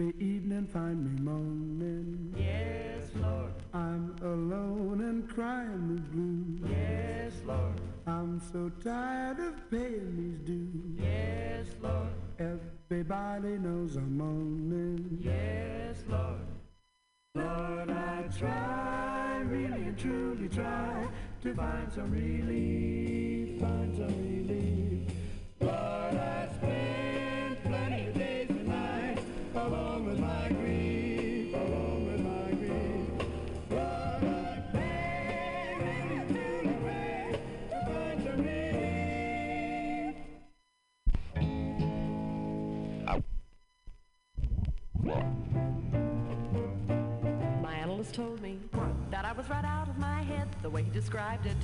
[0.00, 2.34] Every evening find me moaning.
[2.34, 3.52] Yes, Lord.
[3.74, 6.72] I'm alone and crying the blues.
[6.74, 7.78] Yes, Lord.
[8.06, 10.98] I'm so tired of paying these dues.
[10.98, 12.08] Yes, Lord.
[12.38, 15.18] Everybody knows I'm moaning.
[15.20, 16.48] Yes, Lord.
[17.34, 21.08] Lord, I try, really and truly try
[21.42, 25.12] to find some relief, find some relief.
[25.60, 26.48] Lord, I
[49.40, 51.56] was right out of my head the way he described it.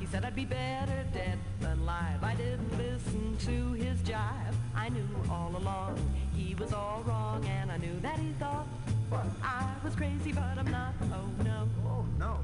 [0.00, 2.24] He said I'd be better dead than live.
[2.24, 4.54] I didn't listen to his jive.
[4.74, 5.96] I knew all along
[6.34, 8.66] he was all wrong, and I knew that he thought
[9.44, 10.92] I was crazy, but I'm not.
[11.12, 11.68] Oh no.
[11.86, 12.40] Oh no.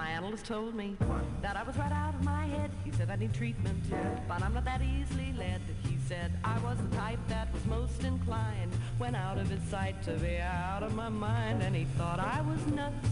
[0.00, 0.96] My analyst told me
[1.42, 2.70] that I was right out of my head.
[2.86, 3.84] He said I need treatment,
[4.26, 5.60] but I'm not that easily led.
[5.86, 10.02] He said I was the type that was most inclined when out of his sight
[10.04, 11.62] to be out of my mind.
[11.62, 13.08] And he thought I was nuts.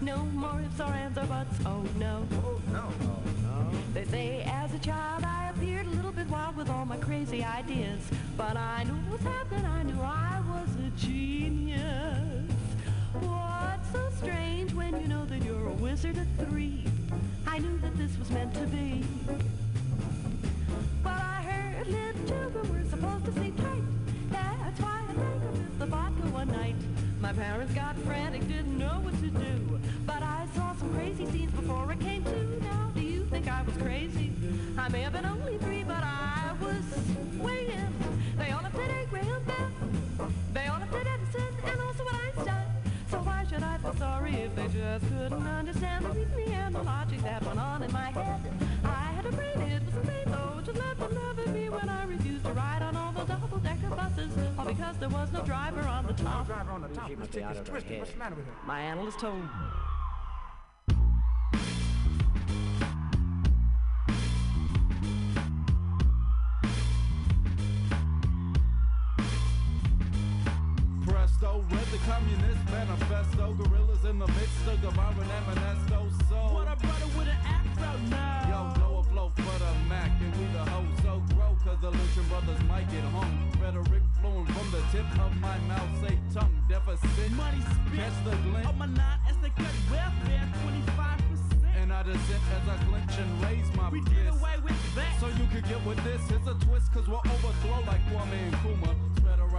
[0.00, 1.58] No more ifs or ands or buts.
[1.66, 2.26] Oh no.
[2.32, 3.70] Oh no.
[3.92, 7.44] They say as a child I appeared a little bit wild with all my crazy
[7.44, 8.00] ideas.
[8.38, 9.66] But I knew what was happening.
[9.66, 12.29] I knew I was a genius.
[13.12, 16.84] What's so strange when you know that you're a wizard at three?
[17.46, 19.04] I knew that this was meant to be.
[21.02, 23.82] But I heard little children were supposed to sleep tight.
[24.30, 26.76] That's why I drank a fifth of vodka one night.
[27.20, 29.80] My parents got frantic, didn't know what to do.
[30.06, 32.60] But I saw some crazy scenes before it came to.
[32.62, 34.32] Now, do you think I was crazy?
[34.78, 36.84] I may have been only three, but I was
[37.36, 37.99] swinging.
[44.30, 47.82] I sorry if they just couldn't understand the reasoning and the logic that went on
[47.82, 48.40] in my head?
[48.84, 50.60] I had a brain, it was insane though.
[50.64, 54.32] Just let them love me when I refused to ride on all those double-decker buses,
[54.56, 56.46] all because there was no driver on the top.
[56.46, 57.10] driver on the top.
[57.18, 57.98] Let's take this twisted.
[57.98, 58.52] What's the matter with her?
[58.66, 59.48] My analyst told me.
[71.40, 73.54] Presto, read the Communist Manifesto.
[73.54, 76.10] Gorillas in the midst of Guevara and Manesto.
[76.28, 78.76] So, what a brother with an afro now.
[78.76, 81.90] Yo, go a flow for the Mac, and we the hoes so grow, cause the
[81.90, 83.32] Lucian brothers might get hung.
[83.56, 87.32] Rhetoric flowing from the tip of my mouth, say tongue deficit.
[87.32, 88.00] Money spit.
[88.00, 88.66] Catch the glint.
[88.68, 91.80] Oh, my nine as they cut welfare, 25%.
[91.80, 94.12] And I descent as I clench and raise my We fist.
[94.12, 95.18] did away with that.
[95.20, 96.20] So you could get with this.
[96.28, 99.10] Here's a twist, cause we'll overthrow like Kwame Nkrumah.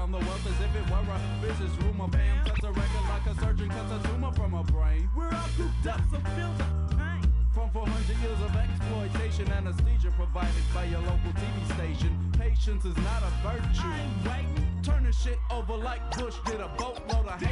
[0.01, 2.07] Around the wealth as if it were a business rumor.
[2.07, 5.07] Bam, cuts a record like a surgeon cuts a tumor from a brain.
[5.15, 7.21] We're all cooped up, so feel the pain.
[7.53, 12.17] From 400 years of exploitation, anesthesia provided by your local TV station.
[12.37, 13.81] Patience is not a virtue.
[13.83, 14.67] I ain't waiting.
[14.81, 17.51] Turn the shit over like Bush did a boatload of hate.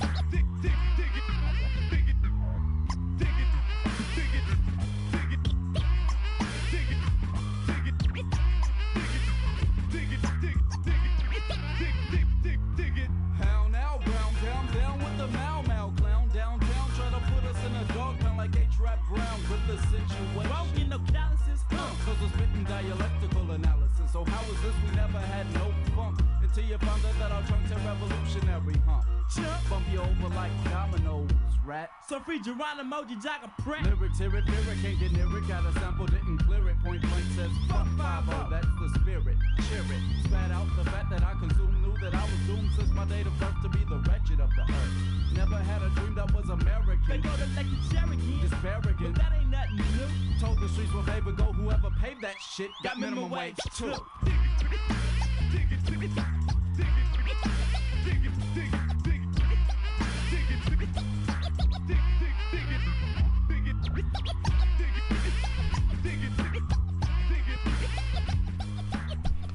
[0.00, 0.18] How
[22.82, 24.12] dialectical analysis.
[24.12, 26.20] So how is this we never had no funk?
[26.42, 29.02] Until you found out that our trunks are revolutionary, huh?
[29.34, 29.70] Chump.
[29.70, 31.30] Bump you over like dominoes,
[31.64, 31.90] rat.
[32.08, 33.84] So free Geronimo, Jaga Pratt.
[33.84, 35.48] Lyrics, hear it, lyric, can't get near it.
[35.48, 36.47] Got a sample, didn't.
[36.88, 39.36] Point blank says, fuck 5 that's the spirit.
[39.68, 40.02] Cheer it.
[40.24, 43.26] Spat out the fact that I consumed, knew that I was doomed since my date
[43.26, 44.94] of birth to be the wretched of the earth.
[45.36, 47.04] Never had a dream that was American.
[47.06, 48.40] They go to like the Cherokee.
[48.40, 49.12] Disparaging.
[49.12, 50.40] But that ain't nothing new.
[50.40, 53.92] Told the streets where they would go, whoever paved that shit got, minimum wage too.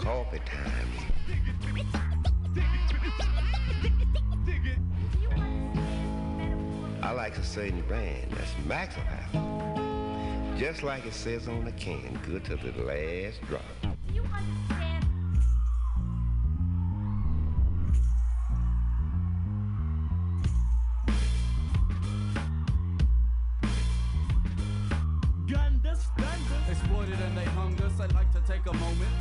[0.04, 0.90] Coffee time.
[7.02, 10.60] I like a certain brand that's Maxwell House.
[10.60, 13.64] Just like it says on the can, good to the last drop.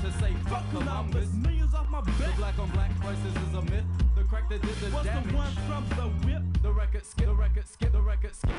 [0.03, 1.33] To say fuck Columbus.
[1.33, 3.85] Millions off my The black on black crisis is a myth.
[4.17, 5.31] The crack that did the What's damage.
[5.31, 6.43] the one from the whip?
[6.63, 8.51] The record skip, the record skip, the record skip.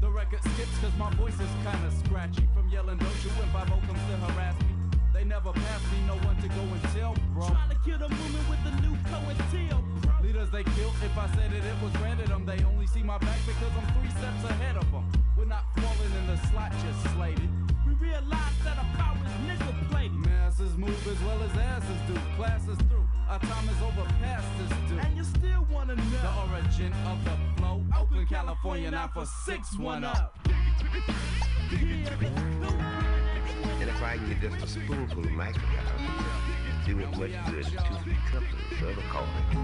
[0.00, 3.68] The record skips cause my voice is kinda scratchy From yelling don't you when 5
[3.86, 4.74] comes to harass me
[5.14, 8.08] They never pass me, no one to go and tell, bro Trying to kill the
[8.10, 10.12] movement with the new COINTEL, bro.
[10.20, 13.16] Leaders they killed, if I said it, it was granted them They only see my
[13.16, 15.06] back because I'm three steps ahead of them
[15.38, 17.48] We're not falling in the slot just slated
[17.86, 19.23] We realize that our power
[20.60, 20.60] is.
[20.60, 22.14] Masses move as well as asses do.
[22.36, 26.02] Class is through, our time is over past this due And you still wanna know
[26.22, 27.82] The origin of the flow.
[27.98, 30.52] Oakland, California, now for 6-1 up And
[33.88, 37.94] if I can get just a spoonful of microdose, do as much good as two,
[38.02, 39.58] three cups of this other coffee.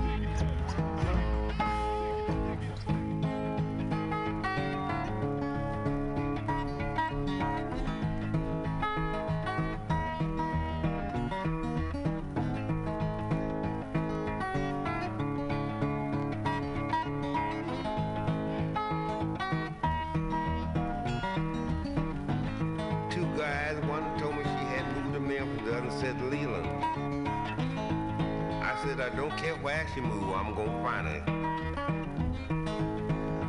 [29.63, 31.21] Where she moved, I'm gonna find her.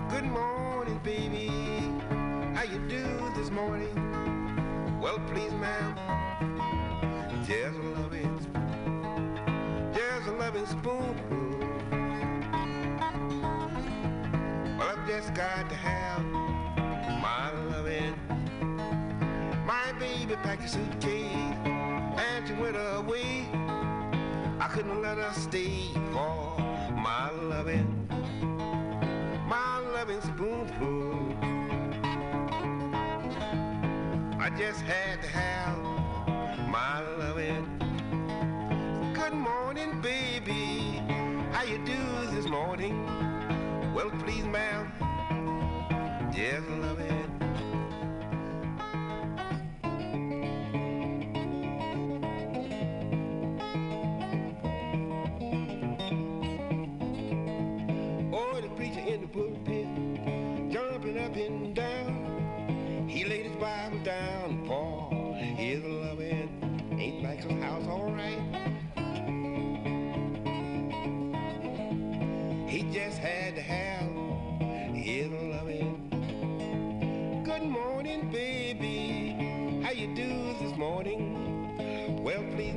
[0.09, 1.47] Good morning, baby.
[2.53, 3.93] How you do this morning?
[5.01, 5.95] Well, please, ma'am.
[7.47, 11.15] There's a loving, spoon, there's a loving spoon.
[14.77, 16.23] Well, I've just got to have
[17.21, 18.15] my loving.
[19.65, 23.47] My baby packed a suitcase and she went away.
[24.61, 26.55] I couldn't let her stay for
[26.93, 28.07] my loving,
[29.47, 31.35] my loving spoonful.
[34.39, 35.79] I just had to have
[36.69, 37.65] my loving.
[39.15, 41.01] Good morning, baby.
[41.51, 43.03] How you do this morning?
[43.95, 44.91] Well, please, ma'am.
[46.31, 47.30] Just loving.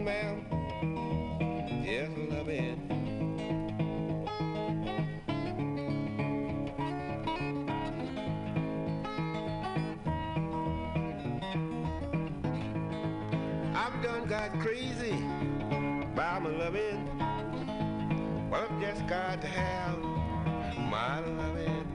[0.04, 0.44] Please, ma'am.
[1.82, 2.78] Just loving.
[13.74, 15.12] I've done got crazy
[16.14, 17.08] by my loving.
[18.50, 19.98] Well, I've just got to have
[20.90, 21.86] my loving.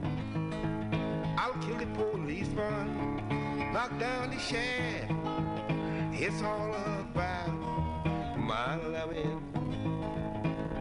[1.38, 5.10] I'll kill the policeman, knock down the sheriff.
[6.12, 7.39] It's all about
[8.50, 9.40] my loving,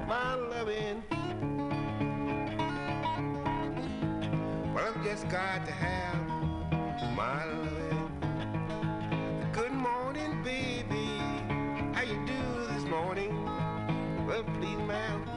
[0.07, 1.03] my loving.
[4.73, 6.17] Well, I've just got to have
[7.15, 8.09] my loving.
[9.53, 11.21] Good morning, baby.
[11.93, 13.45] How you do this morning?
[14.25, 15.28] Well, please, ma'am.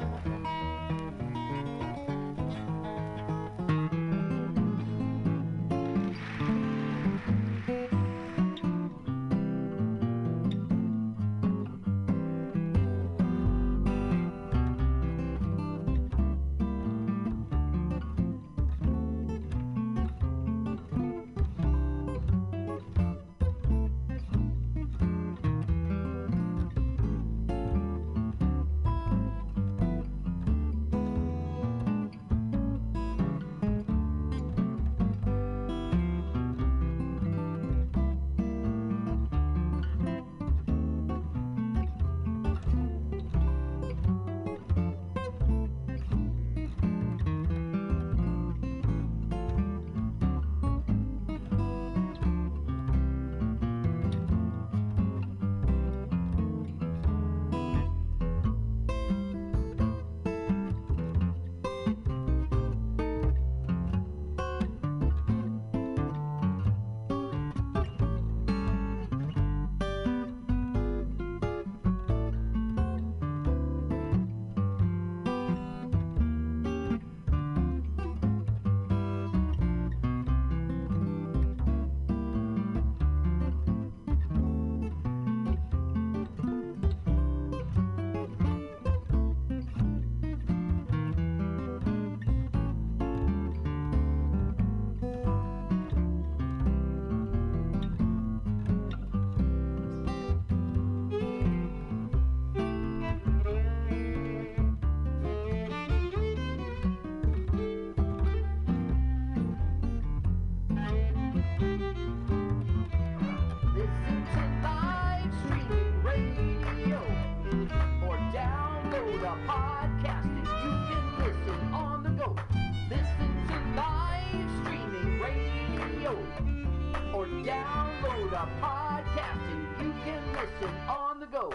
[129.93, 131.53] you can listen on the go.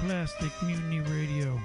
[0.00, 1.60] Plastic Mutiny Radio.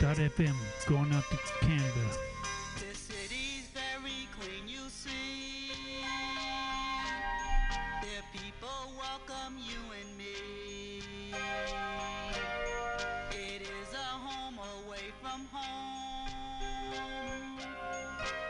[0.00, 0.54] Dot FM
[0.86, 2.06] going out to Canada.
[2.78, 5.72] This city's very clean, you see.
[8.02, 11.32] Their people welcome you and me.
[13.32, 16.28] It is a home away from home.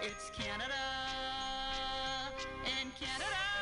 [0.02, 0.74] It's Canada
[2.80, 3.57] and Canada.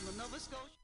[0.00, 0.79] I'm a Nova Scotia.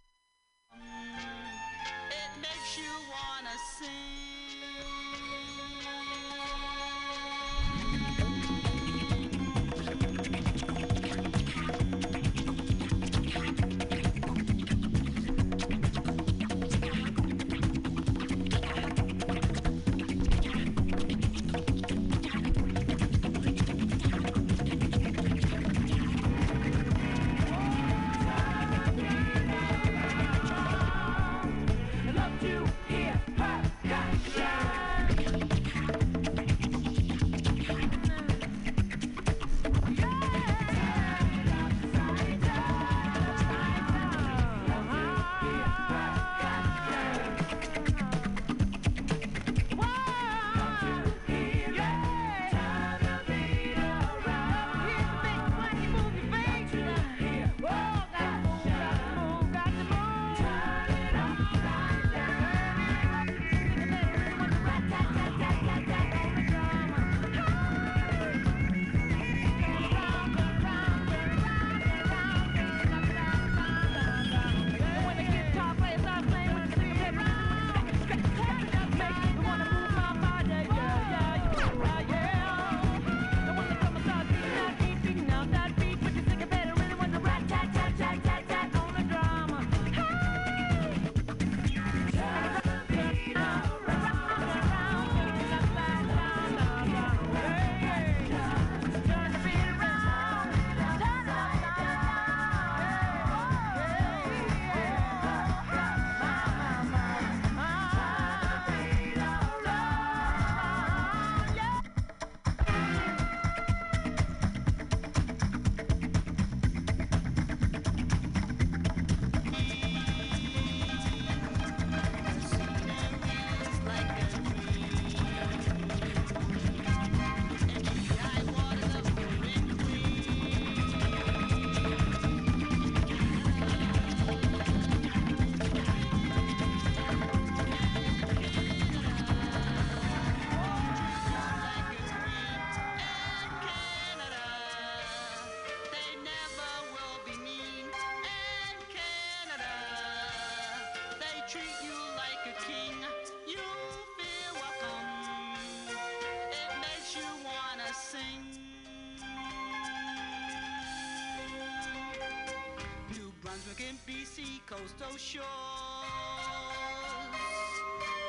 [163.56, 165.46] Brunswick and BC coastal shores,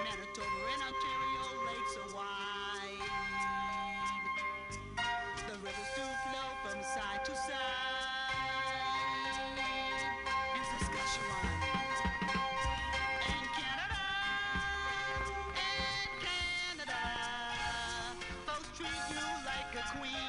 [0.05, 3.11] Manitoba and Ontario lakes are wide.
[5.49, 7.51] The rivers do flow from side to side.
[16.21, 17.01] Canada Canada,
[18.45, 20.26] folks treat you like a queen.